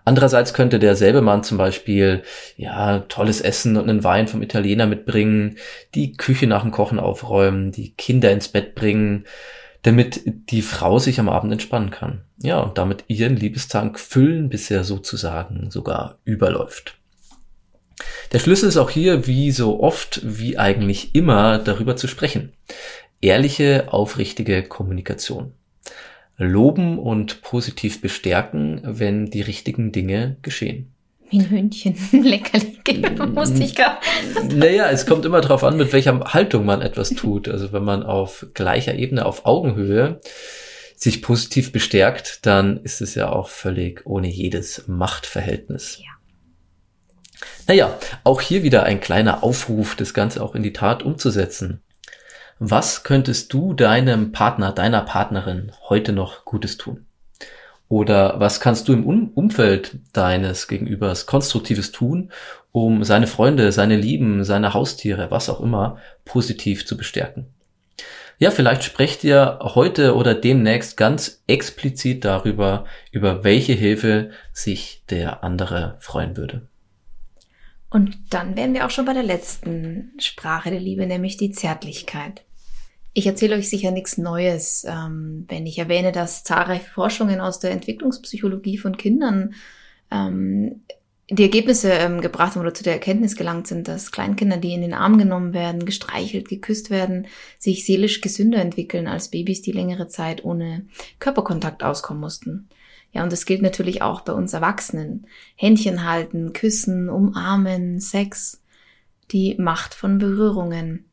Andererseits 0.04 0.54
könnte 0.54 0.78
derselbe 0.78 1.22
Mann 1.22 1.42
zum 1.42 1.58
Beispiel, 1.58 2.22
ja, 2.56 3.00
tolles 3.00 3.40
Essen 3.40 3.76
und 3.76 3.90
einen 3.90 4.04
Wein 4.04 4.28
vom 4.28 4.42
Italiener 4.42 4.86
mitbringen, 4.86 5.56
die 5.96 6.12
Küche 6.12 6.46
nach 6.46 6.62
dem 6.62 6.70
Kochen 6.70 7.00
aufräumen, 7.00 7.72
die 7.72 7.94
Kinder 7.94 8.30
ins 8.30 8.46
Bett 8.46 8.76
bringen, 8.76 9.24
damit 9.84 10.22
die 10.50 10.62
Frau 10.62 10.98
sich 10.98 11.20
am 11.20 11.28
Abend 11.28 11.52
entspannen 11.52 11.90
kann. 11.90 12.22
Ja, 12.38 12.60
und 12.60 12.78
damit 12.78 13.04
ihren 13.08 13.36
Liebestank 13.36 14.00
füllen, 14.00 14.48
bis 14.48 14.70
er 14.70 14.82
sozusagen 14.82 15.70
sogar 15.70 16.18
überläuft. 16.24 16.98
Der 18.32 18.38
Schlüssel 18.38 18.70
ist 18.70 18.78
auch 18.78 18.88
hier, 18.88 19.26
wie 19.26 19.50
so 19.50 19.80
oft, 19.80 20.22
wie 20.24 20.58
eigentlich 20.58 21.14
immer, 21.14 21.58
darüber 21.58 21.96
zu 21.96 22.08
sprechen. 22.08 22.54
Ehrliche, 23.20 23.92
aufrichtige 23.92 24.62
Kommunikation. 24.62 25.52
Loben 26.38 26.98
und 26.98 27.42
positiv 27.42 28.00
bestärken, 28.00 28.80
wenn 28.84 29.26
die 29.26 29.42
richtigen 29.42 29.92
Dinge 29.92 30.38
geschehen. 30.40 30.93
Wie 31.34 31.40
ein 31.40 31.50
Hündchen 31.50 31.96
Leckerli 32.22 32.78
geben, 32.84 33.34
musste 33.34 33.64
ich 33.64 33.74
gar. 33.74 33.98
Naja, 34.54 34.88
es 34.90 35.04
kommt 35.04 35.24
immer 35.24 35.40
darauf 35.40 35.64
an, 35.64 35.76
mit 35.76 35.92
welcher 35.92 36.20
Haltung 36.32 36.64
man 36.64 36.80
etwas 36.80 37.10
tut. 37.10 37.48
Also 37.48 37.72
wenn 37.72 37.82
man 37.82 38.04
auf 38.04 38.46
gleicher 38.54 38.94
Ebene, 38.94 39.26
auf 39.26 39.44
Augenhöhe 39.44 40.20
sich 40.94 41.22
positiv 41.22 41.72
bestärkt, 41.72 42.46
dann 42.46 42.76
ist 42.84 43.00
es 43.00 43.16
ja 43.16 43.30
auch 43.30 43.48
völlig 43.48 44.06
ohne 44.06 44.28
jedes 44.28 44.86
Machtverhältnis. 44.86 45.98
Ja. 45.98 46.12
Naja, 47.66 47.98
auch 48.22 48.40
hier 48.40 48.62
wieder 48.62 48.84
ein 48.84 49.00
kleiner 49.00 49.42
Aufruf, 49.42 49.96
das 49.96 50.14
Ganze 50.14 50.40
auch 50.40 50.54
in 50.54 50.62
die 50.62 50.72
Tat 50.72 51.02
umzusetzen. 51.02 51.82
Was 52.60 53.02
könntest 53.02 53.52
du 53.52 53.74
deinem 53.74 54.30
Partner, 54.30 54.70
deiner 54.70 55.02
Partnerin 55.02 55.72
heute 55.88 56.12
noch 56.12 56.44
Gutes 56.44 56.76
tun? 56.76 57.03
Oder 57.88 58.40
was 58.40 58.60
kannst 58.60 58.88
du 58.88 58.92
im 58.92 59.04
Umfeld 59.04 59.98
deines 60.12 60.68
Gegenübers 60.68 61.26
Konstruktives 61.26 61.92
tun, 61.92 62.32
um 62.72 63.04
seine 63.04 63.26
Freunde, 63.26 63.72
seine 63.72 63.96
Lieben, 63.96 64.42
seine 64.44 64.74
Haustiere, 64.74 65.30
was 65.30 65.48
auch 65.48 65.60
immer, 65.60 65.98
positiv 66.24 66.86
zu 66.86 66.96
bestärken? 66.96 67.46
Ja, 68.38 68.50
vielleicht 68.50 68.82
sprecht 68.82 69.22
ihr 69.22 69.58
heute 69.62 70.16
oder 70.16 70.34
demnächst 70.34 70.96
ganz 70.96 71.42
explizit 71.46 72.24
darüber, 72.24 72.84
über 73.12 73.44
welche 73.44 73.74
Hilfe 73.74 74.30
sich 74.52 75.04
der 75.08 75.44
andere 75.44 75.96
freuen 76.00 76.36
würde. 76.36 76.66
Und 77.90 78.16
dann 78.30 78.56
wären 78.56 78.74
wir 78.74 78.86
auch 78.86 78.90
schon 78.90 79.04
bei 79.04 79.12
der 79.12 79.22
letzten 79.22 80.12
Sprache 80.18 80.70
der 80.70 80.80
Liebe, 80.80 81.06
nämlich 81.06 81.36
die 81.36 81.52
Zärtlichkeit. 81.52 82.43
Ich 83.16 83.26
erzähle 83.26 83.54
euch 83.54 83.70
sicher 83.70 83.92
nichts 83.92 84.18
Neues, 84.18 84.84
ähm, 84.88 85.44
wenn 85.48 85.66
ich 85.66 85.78
erwähne, 85.78 86.10
dass 86.10 86.42
zahlreiche 86.42 86.90
Forschungen 86.90 87.40
aus 87.40 87.60
der 87.60 87.70
Entwicklungspsychologie 87.70 88.76
von 88.76 88.96
Kindern 88.96 89.54
ähm, 90.10 90.82
die 91.30 91.44
Ergebnisse 91.44 91.90
ähm, 91.90 92.20
gebracht 92.20 92.54
haben 92.54 92.62
oder 92.62 92.74
zu 92.74 92.82
der 92.82 92.94
Erkenntnis 92.94 93.36
gelangt 93.36 93.68
sind, 93.68 93.86
dass 93.86 94.12
Kleinkinder, 94.12 94.56
die 94.58 94.74
in 94.74 94.82
den 94.82 94.94
Arm 94.94 95.16
genommen 95.16 95.54
werden, 95.54 95.86
gestreichelt, 95.86 96.48
geküsst 96.48 96.90
werden, 96.90 97.28
sich 97.58 97.86
seelisch 97.86 98.20
gesünder 98.20 98.60
entwickeln 98.60 99.06
als 99.06 99.28
Babys, 99.28 99.62
die 99.62 99.72
längere 99.72 100.08
Zeit 100.08 100.44
ohne 100.44 100.86
Körperkontakt 101.20 101.82
auskommen 101.84 102.20
mussten. 102.20 102.68
Ja, 103.12 103.22
und 103.22 103.32
das 103.32 103.46
gilt 103.46 103.62
natürlich 103.62 104.02
auch 104.02 104.22
bei 104.22 104.32
uns 104.32 104.52
Erwachsenen. 104.52 105.28
Händchen 105.54 106.04
halten, 106.04 106.52
küssen, 106.52 107.08
umarmen, 107.08 108.00
Sex, 108.00 108.60
die 109.30 109.54
Macht 109.56 109.94
von 109.94 110.18
Berührungen. 110.18 111.06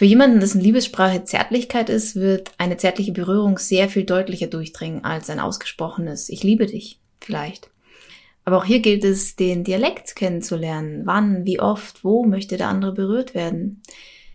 Für 0.00 0.06
jemanden, 0.06 0.40
dessen 0.40 0.62
Liebessprache 0.62 1.24
Zärtlichkeit 1.24 1.90
ist, 1.90 2.16
wird 2.16 2.52
eine 2.56 2.78
zärtliche 2.78 3.12
Berührung 3.12 3.58
sehr 3.58 3.90
viel 3.90 4.04
deutlicher 4.04 4.46
durchdringen 4.46 5.04
als 5.04 5.28
ein 5.28 5.38
ausgesprochenes 5.38 6.30
Ich 6.30 6.42
liebe 6.42 6.64
dich 6.64 6.98
vielleicht. 7.20 7.68
Aber 8.46 8.56
auch 8.56 8.64
hier 8.64 8.80
gilt 8.80 9.04
es, 9.04 9.36
den 9.36 9.62
Dialekt 9.62 10.16
kennenzulernen. 10.16 11.02
Wann, 11.04 11.44
wie 11.44 11.60
oft, 11.60 12.02
wo 12.02 12.24
möchte 12.24 12.56
der 12.56 12.68
andere 12.68 12.92
berührt 12.92 13.34
werden? 13.34 13.82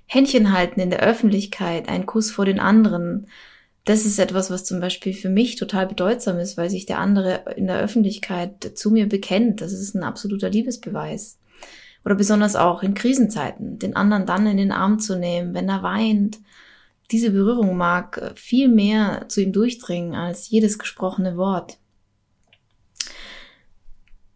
Händchen 0.06 0.56
halten 0.56 0.80
in 0.82 0.92
der 0.92 1.02
Öffentlichkeit, 1.02 1.90
ein 1.90 2.06
Kuss 2.06 2.30
vor 2.30 2.46
den 2.46 2.60
anderen, 2.60 3.26
das 3.86 4.06
ist 4.06 4.20
etwas, 4.20 4.52
was 4.52 4.66
zum 4.66 4.80
Beispiel 4.80 5.14
für 5.14 5.30
mich 5.30 5.56
total 5.56 5.88
bedeutsam 5.88 6.38
ist, 6.38 6.58
weil 6.58 6.70
sich 6.70 6.86
der 6.86 7.00
andere 7.00 7.44
in 7.56 7.66
der 7.66 7.80
Öffentlichkeit 7.80 8.74
zu 8.76 8.92
mir 8.92 9.10
bekennt. 9.10 9.62
Das 9.62 9.74
ist 9.74 9.96
ein 9.96 10.04
absoluter 10.04 10.52
Liebesbeweis. 10.52 11.40
Oder 12.06 12.16
besonders 12.16 12.56
auch 12.56 12.84
in 12.84 12.94
Krisenzeiten, 12.94 13.80
den 13.80 13.96
anderen 13.96 14.26
dann 14.26 14.48
in 14.48 14.58
den 14.58 14.72
Arm 14.72 15.00
zu 15.00 15.18
nehmen, 15.18 15.54
wenn 15.54 15.68
er 15.68 15.84
weint. 15.84 16.40
Diese 17.12 17.32
Berührung 17.32 17.76
mag 17.76 18.34
viel 18.36 18.68
mehr 18.68 19.26
zu 19.28 19.42
ihm 19.42 19.52
durchdringen 19.52 20.16
als 20.16 20.50
jedes 20.50 20.80
gesprochene 20.80 21.36
Wort 21.36 21.80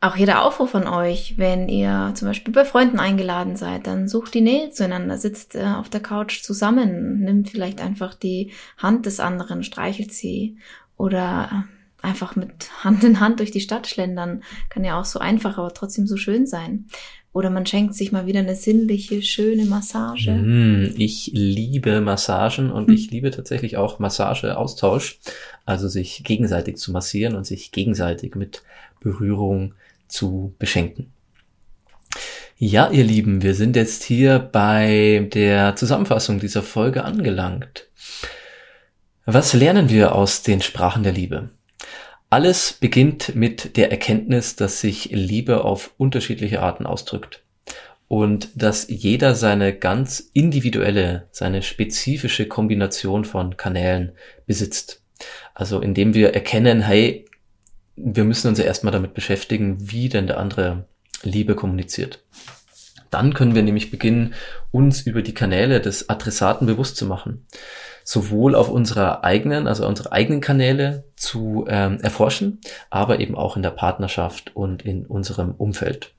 auch 0.02 0.16
jeder 0.16 0.46
Aufruf 0.46 0.72
von 0.72 0.88
euch, 0.88 1.38
wenn 1.38 1.68
ihr 1.68 2.12
zum 2.16 2.28
Beispiel 2.30 2.54
bei 2.54 2.64
Freunden 2.64 3.00
eingeladen 3.00 3.56
seid, 3.58 3.86
dann 3.86 4.08
sucht 4.08 4.34
die 4.34 4.42
Nähe 4.42 4.70
zueinander, 4.70 5.18
sitzt 5.18 5.56
äh, 5.56 5.64
auf 5.64 5.90
der 5.90 6.00
Couch 6.00 6.42
zusammen, 6.42 7.20
nimmt 7.20 7.50
vielleicht 7.50 7.82
einfach 7.82 8.14
die 8.14 8.54
Hand 8.78 9.06
des 9.06 9.20
anderen, 9.20 9.64
streichelt 9.64 10.14
sie 10.14 10.58
oder 10.96 11.66
einfach 12.02 12.38
mit 12.38 12.72
Hand 12.86 13.04
in 13.04 13.20
Hand 13.20 13.40
durch 13.40 13.52
die 13.52 13.60
Stadt 13.60 13.88
schlendern. 13.88 14.42
Kann 14.70 14.86
ja 14.86 14.98
auch 14.98 15.06
so 15.06 15.20
einfach, 15.20 15.58
aber 15.58 15.74
trotzdem 15.74 16.08
so 16.08 16.16
schön 16.16 16.48
sein. 16.48 16.88
Oder 17.32 17.50
man 17.52 17.66
schenkt 17.66 17.94
sich 17.94 18.12
mal 18.12 18.26
wieder 18.26 18.40
eine 18.40 18.56
sinnliche, 18.56 19.22
schöne 19.22 19.66
Massage. 19.66 20.32
Mm, 20.32 20.96
ich 20.98 21.30
liebe 21.34 22.02
Massagen 22.02 22.72
und 22.72 22.88
hm. 22.88 22.94
ich 22.94 23.12
liebe 23.12 23.30
tatsächlich 23.30 23.78
auch 23.78 24.00
Massageaustausch. 24.00 25.20
Also 25.66 25.88
sich 25.88 26.24
gegenseitig 26.24 26.78
zu 26.78 26.92
massieren 26.92 27.36
und 27.36 27.46
sich 27.46 27.72
gegenseitig 27.72 28.36
mit 28.36 28.64
Berührung 29.00 29.76
zu 30.08 30.56
beschenken. 30.58 31.14
Ja, 32.58 32.90
ihr 32.90 33.04
Lieben, 33.04 33.42
wir 33.42 33.54
sind 33.54 33.76
jetzt 33.76 34.04
hier 34.04 34.40
bei 34.40 35.30
der 35.34 35.76
Zusammenfassung 35.76 36.40
dieser 36.40 36.64
Folge 36.64 37.06
angelangt. 37.06 37.88
Was 39.26 39.54
lernen 39.54 39.90
wir 39.90 40.16
aus 40.16 40.42
den 40.42 40.62
Sprachen 40.62 41.04
der 41.04 41.14
Liebe? 41.14 41.52
Alles 42.32 42.74
beginnt 42.74 43.36
mit 43.36 43.76
der 43.76 43.90
Erkenntnis, 43.90 44.56
dass 44.56 44.82
sich 44.82 45.10
Liebe 45.12 45.64
auf 45.64 45.96
unterschiedliche 45.98 46.62
Arten 46.62 46.86
ausdrückt 46.86 47.44
und 48.08 48.50
dass 48.54 48.88
jeder 48.88 49.34
seine 49.34 49.74
ganz 49.74 50.30
individuelle, 50.34 51.28
seine 51.32 51.64
spezifische 51.64 52.48
Kombination 52.48 53.26
von 53.26 53.58
Kanälen 53.58 54.12
besitzt. 54.46 55.02
Also 55.56 55.80
indem 55.80 56.14
wir 56.14 56.36
erkennen, 56.36 56.82
hey, 56.82 57.26
wir 57.96 58.24
müssen 58.24 58.48
uns 58.48 58.60
ja 58.60 58.66
erstmal 58.66 58.94
damit 58.94 59.16
beschäftigen, 59.16 59.92
wie 59.92 60.08
denn 60.08 60.28
der 60.28 60.38
andere 60.38 60.88
Liebe 61.24 61.56
kommuniziert. 61.56 62.24
Dann 63.10 63.34
können 63.34 63.56
wir 63.56 63.64
nämlich 63.64 63.92
beginnen, 63.92 64.34
uns 64.72 65.02
über 65.02 65.22
die 65.22 65.34
Kanäle 65.34 65.82
des 65.82 66.10
Adressaten 66.10 66.68
bewusst 66.68 66.98
zu 66.98 67.06
machen. 67.06 67.46
Sowohl 68.04 68.56
auf 68.56 68.70
unserer 68.70 69.24
eigenen, 69.24 69.68
also 69.68 69.88
unsere 69.88 70.12
eigenen 70.12 70.42
Kanäle 70.42 71.04
zu 71.16 71.66
ähm, 71.68 72.00
erforschen, 72.02 72.60
aber 72.90 73.20
eben 73.20 73.36
auch 73.36 73.56
in 73.56 73.64
der 73.64 73.72
Partnerschaft 73.72 74.56
und 74.56 74.82
in 74.84 75.06
unserem 75.06 75.52
Umfeld 75.52 76.14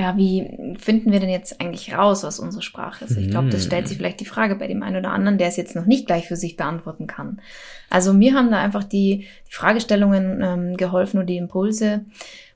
ja, 0.00 0.16
wie 0.16 0.76
finden 0.78 1.12
wir 1.12 1.20
denn 1.20 1.28
jetzt 1.28 1.60
eigentlich 1.60 1.94
raus, 1.94 2.22
was 2.22 2.38
unsere 2.38 2.62
Sprache 2.62 3.04
ist? 3.04 3.18
Ich 3.18 3.28
glaube, 3.28 3.50
das 3.50 3.64
stellt 3.64 3.86
sich 3.86 3.98
mm. 3.98 4.00
vielleicht 4.00 4.20
die 4.20 4.24
Frage 4.24 4.54
bei 4.56 4.66
dem 4.66 4.82
einen 4.82 4.96
oder 4.96 5.10
anderen, 5.10 5.36
der 5.36 5.48
es 5.48 5.56
jetzt 5.56 5.76
noch 5.76 5.84
nicht 5.84 6.06
gleich 6.06 6.26
für 6.26 6.36
sich 6.36 6.56
beantworten 6.56 7.06
kann. 7.06 7.42
Also 7.90 8.14
mir 8.14 8.34
haben 8.34 8.50
da 8.50 8.58
einfach 8.58 8.84
die, 8.84 9.26
die 9.48 9.52
Fragestellungen 9.52 10.40
ähm, 10.42 10.76
geholfen 10.78 11.20
und 11.20 11.26
die 11.26 11.36
Impulse. 11.36 12.06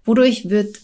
Wodurch 0.05 0.49
wird 0.49 0.79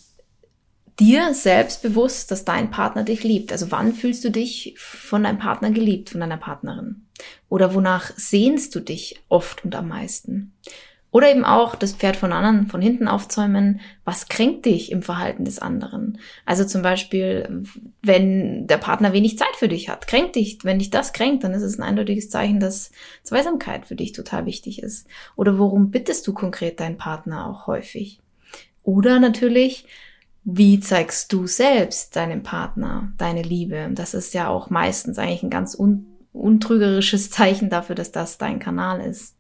dir 1.00 1.34
selbst 1.34 1.82
bewusst, 1.82 2.30
dass 2.30 2.44
dein 2.44 2.70
Partner 2.70 3.02
dich 3.02 3.24
liebt. 3.24 3.50
Also 3.50 3.70
wann 3.70 3.94
fühlst 3.94 4.22
du 4.24 4.30
dich 4.30 4.74
von 4.76 5.24
deinem 5.24 5.38
Partner 5.38 5.70
geliebt, 5.70 6.10
von 6.10 6.20
deiner 6.20 6.36
Partnerin? 6.36 7.06
Oder 7.48 7.74
wonach 7.74 8.12
sehnst 8.16 8.74
du 8.74 8.80
dich 8.80 9.20
oft 9.28 9.64
und 9.64 9.74
am 9.74 9.88
meisten? 9.88 10.52
Oder 11.12 11.30
eben 11.30 11.44
auch 11.44 11.74
das 11.74 11.92
Pferd 11.92 12.16
von 12.16 12.32
anderen 12.32 12.68
von 12.68 12.80
hinten 12.80 13.08
aufzäumen. 13.08 13.80
Was 14.04 14.28
kränkt 14.28 14.64
dich 14.66 14.92
im 14.92 15.02
Verhalten 15.02 15.44
des 15.44 15.58
anderen? 15.58 16.20
Also 16.46 16.64
zum 16.64 16.82
Beispiel, 16.82 17.64
wenn 18.00 18.68
der 18.68 18.78
Partner 18.78 19.12
wenig 19.12 19.36
Zeit 19.36 19.56
für 19.56 19.66
dich 19.66 19.88
hat, 19.88 20.06
kränkt 20.06 20.36
dich. 20.36 20.58
Wenn 20.62 20.78
dich 20.78 20.90
das 20.90 21.12
kränkt, 21.12 21.42
dann 21.42 21.52
ist 21.52 21.62
es 21.62 21.78
ein 21.78 21.82
eindeutiges 21.82 22.30
Zeichen, 22.30 22.60
dass 22.60 22.92
Zweisamkeit 23.24 23.86
für 23.86 23.96
dich 23.96 24.12
total 24.12 24.46
wichtig 24.46 24.82
ist. 24.82 25.08
Oder 25.34 25.58
worum 25.58 25.90
bittest 25.90 26.26
du 26.28 26.32
konkret 26.32 26.78
deinen 26.78 26.96
Partner 26.96 27.48
auch 27.48 27.66
häufig? 27.66 28.20
Oder 28.84 29.18
natürlich, 29.18 29.86
wie 30.44 30.80
zeigst 30.80 31.32
du 31.32 31.46
selbst 31.46 32.16
deinem 32.16 32.42
Partner 32.42 33.12
deine 33.18 33.42
Liebe? 33.42 33.90
Das 33.92 34.14
ist 34.14 34.34
ja 34.34 34.48
auch 34.48 34.70
meistens 34.70 35.18
eigentlich 35.18 35.42
ein 35.42 35.50
ganz 35.50 35.74
un 35.78 36.06
untrügerisches 36.32 37.30
Zeichen 37.30 37.70
dafür, 37.70 37.96
dass 37.96 38.12
das 38.12 38.38
dein 38.38 38.60
Kanal 38.60 39.00
ist. 39.00 39.34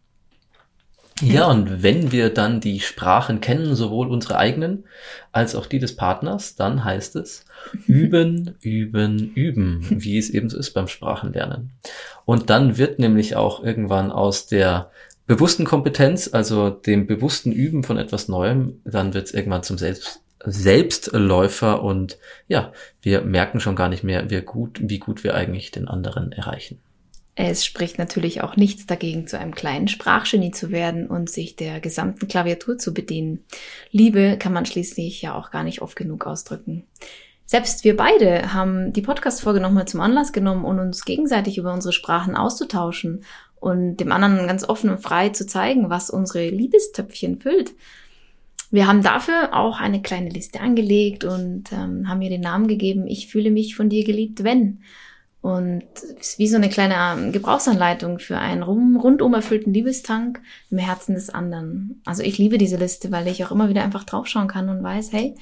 Ja, 1.22 1.48
und 1.50 1.82
wenn 1.82 2.12
wir 2.12 2.30
dann 2.30 2.60
die 2.60 2.80
Sprachen 2.80 3.42
kennen, 3.42 3.74
sowohl 3.74 4.08
unsere 4.08 4.38
eigenen 4.38 4.84
als 5.32 5.54
auch 5.54 5.66
die 5.66 5.78
des 5.78 5.94
Partners, 5.94 6.56
dann 6.56 6.82
heißt 6.82 7.16
es 7.16 7.44
üben, 7.86 8.56
üben, 8.62 9.32
üben, 9.34 9.86
wie 9.90 10.18
es 10.18 10.30
eben 10.30 10.48
so 10.48 10.58
ist 10.58 10.72
beim 10.72 10.88
Sprachenlernen. 10.88 11.72
Und 12.24 12.48
dann 12.48 12.78
wird 12.78 12.98
nämlich 12.98 13.36
auch 13.36 13.62
irgendwann 13.62 14.10
aus 14.10 14.46
der 14.46 14.90
bewussten 15.26 15.64
Kompetenz, 15.64 16.30
also 16.32 16.70
dem 16.70 17.06
bewussten 17.06 17.52
Üben 17.52 17.84
von 17.84 17.98
etwas 17.98 18.28
Neuem, 18.28 18.80
dann 18.84 19.14
wird 19.14 19.26
es 19.26 19.34
irgendwann 19.34 19.62
zum 19.62 19.78
Selbst 19.78 20.22
Selbstläufer 20.44 21.82
und 21.82 22.18
ja, 22.48 22.72
wir 23.02 23.20
merken 23.22 23.60
schon 23.60 23.76
gar 23.76 23.88
nicht 23.88 24.04
mehr, 24.04 24.30
wie 24.30 24.40
gut, 24.40 24.80
wie 24.82 24.98
gut 24.98 25.22
wir 25.24 25.34
eigentlich 25.34 25.70
den 25.70 25.88
anderen 25.88 26.32
erreichen. 26.32 26.80
Es 27.34 27.64
spricht 27.64 27.98
natürlich 27.98 28.42
auch 28.42 28.56
nichts 28.56 28.86
dagegen, 28.86 29.26
zu 29.26 29.38
einem 29.38 29.54
kleinen 29.54 29.88
Sprachgenie 29.88 30.50
zu 30.50 30.70
werden 30.70 31.06
und 31.06 31.30
sich 31.30 31.56
der 31.56 31.80
gesamten 31.80 32.28
Klaviatur 32.28 32.76
zu 32.76 32.92
bedienen. 32.92 33.44
Liebe 33.90 34.36
kann 34.38 34.52
man 34.52 34.66
schließlich 34.66 35.22
ja 35.22 35.34
auch 35.34 35.50
gar 35.50 35.62
nicht 35.62 35.80
oft 35.80 35.96
genug 35.96 36.26
ausdrücken. 36.26 36.84
Selbst 37.46 37.82
wir 37.82 37.96
beide 37.96 38.52
haben 38.52 38.92
die 38.92 39.02
Podcast-Folge 39.02 39.60
nochmal 39.60 39.88
zum 39.88 40.00
Anlass 40.00 40.32
genommen, 40.32 40.64
um 40.64 40.78
uns 40.78 41.04
gegenseitig 41.04 41.58
über 41.58 41.72
unsere 41.72 41.92
Sprachen 41.92 42.36
auszutauschen 42.36 43.24
und 43.58 43.96
dem 43.96 44.12
anderen 44.12 44.46
ganz 44.46 44.68
offen 44.68 44.90
und 44.90 45.02
frei 45.02 45.30
zu 45.30 45.46
zeigen, 45.46 45.90
was 45.90 46.10
unsere 46.10 46.48
Liebestöpfchen 46.48 47.40
füllt. 47.40 47.72
Wir 48.70 48.86
haben 48.86 49.02
dafür 49.02 49.50
auch 49.52 49.80
eine 49.80 50.00
kleine 50.00 50.30
Liste 50.30 50.60
angelegt 50.60 51.24
und 51.24 51.72
ähm, 51.72 52.08
haben 52.08 52.22
ihr 52.22 52.30
den 52.30 52.40
Namen 52.40 52.68
gegeben, 52.68 53.06
ich 53.06 53.26
fühle 53.26 53.50
mich 53.50 53.74
von 53.74 53.88
dir 53.88 54.04
geliebt, 54.04 54.44
wenn. 54.44 54.82
Und 55.42 55.84
es 56.20 56.32
ist 56.32 56.38
wie 56.38 56.48
so 56.48 56.56
eine 56.56 56.68
kleine 56.68 56.94
ähm, 56.94 57.32
Gebrauchsanleitung 57.32 58.18
für 58.18 58.38
einen 58.38 58.62
rundum 58.62 59.34
erfüllten 59.34 59.72
Liebestank 59.72 60.40
im 60.70 60.78
Herzen 60.78 61.14
des 61.14 61.30
anderen. 61.30 62.00
Also 62.04 62.22
ich 62.22 62.38
liebe 62.38 62.58
diese 62.58 62.76
Liste, 62.76 63.10
weil 63.10 63.26
ich 63.26 63.44
auch 63.44 63.50
immer 63.50 63.68
wieder 63.68 63.82
einfach 63.82 64.04
draufschauen 64.04 64.48
kann 64.48 64.68
und 64.68 64.82
weiß, 64.82 65.12
hey, 65.12 65.34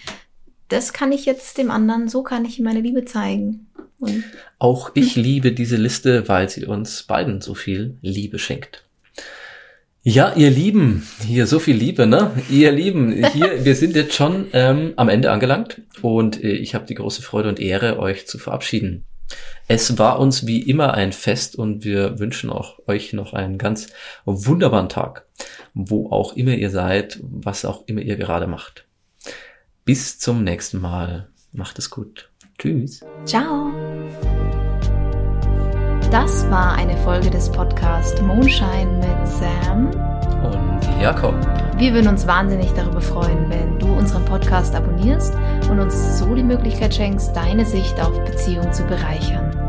das 0.69 0.93
kann 0.93 1.13
ich 1.13 1.27
jetzt 1.27 1.59
dem 1.59 1.71
anderen, 1.71 2.09
so 2.09 2.23
kann 2.23 2.45
ich 2.45 2.59
ihm 2.59 2.65
meine 2.65 2.81
Liebe 2.81 3.05
zeigen. 3.05 3.67
Und 3.99 4.23
auch 4.59 4.93
ich 4.95 5.17
liebe 5.17 5.53
diese 5.53 5.77
Liste, 5.77 6.29
weil 6.29 6.49
sie 6.49 6.65
uns 6.65 7.03
beiden 7.03 7.41
so 7.41 7.55
viel 7.55 7.99
Liebe 8.01 8.39
schenkt. 8.39 8.88
Ja, 10.11 10.33
ihr 10.37 10.49
Lieben, 10.49 11.07
hier 11.27 11.47
so 11.47 11.59
viel 11.59 11.77
Liebe, 11.77 12.07
ne? 12.07 12.31
Ihr 12.49 12.73
Lieben, 12.73 13.13
hier, 13.27 13.63
wir 13.67 13.75
sind 13.75 13.95
jetzt 13.95 14.15
schon 14.15 14.47
ähm, 14.55 14.95
am 14.97 15.11
Ende 15.11 15.31
angelangt 15.31 15.83
und 16.01 16.43
äh, 16.43 16.53
ich 16.53 16.75
habe 16.75 16.87
die 16.87 16.95
große 16.95 17.21
Freude 17.21 17.51
und 17.51 17.61
Ehre, 17.61 17.99
euch 17.99 18.27
zu 18.27 18.39
verabschieden. 18.39 19.05
Es 19.67 19.99
war 19.99 20.19
uns 20.19 20.47
wie 20.47 20.63
immer 20.63 20.95
ein 20.95 21.13
Fest 21.13 21.57
und 21.57 21.85
wir 21.85 22.19
wünschen 22.19 22.49
auch 22.49 22.79
euch 22.87 23.13
noch 23.13 23.35
einen 23.35 23.59
ganz 23.59 23.89
wunderbaren 24.25 24.89
Tag, 24.89 25.27
wo 25.75 26.11
auch 26.11 26.35
immer 26.37 26.55
ihr 26.55 26.71
seid, 26.71 27.21
was 27.23 27.67
auch 27.67 27.83
immer 27.87 28.01
ihr 28.01 28.17
gerade 28.17 28.47
macht. 28.47 28.87
Bis 29.85 30.19
zum 30.19 30.43
nächsten 30.43 30.81
Mal. 30.81 31.29
Macht 31.53 31.79
es 31.79 31.91
gut. 31.91 32.31
Tschüss. 32.57 33.05
Ciao. 33.27 33.71
Das 36.11 36.51
war 36.51 36.73
eine 36.73 36.97
Folge 36.97 37.29
des 37.29 37.53
Podcasts 37.53 38.23
Mondschein 38.23 38.99
mit 38.99 39.29
Sam 39.29 39.89
und 40.43 41.03
Jakob. 41.03 41.35
Wir 41.77 41.93
würden 41.93 42.09
uns 42.09 42.27
wahnsinnig 42.27 42.73
darüber 42.73 43.03
freuen, 43.03 43.51
wenn 43.51 43.79
du 43.79 43.89
unseren 43.93 44.25
Podcast 44.25 44.75
abonnierst 44.75 45.35
und 45.71 45.79
uns 45.79 46.19
so 46.19 46.35
die 46.35 46.43
Möglichkeit 46.43 46.95
schenkst, 46.95 47.37
deine 47.37 47.67
Sicht 47.67 48.01
auf 48.01 48.19
Beziehung 48.25 48.73
zu 48.73 48.85
bereichern. 48.85 49.68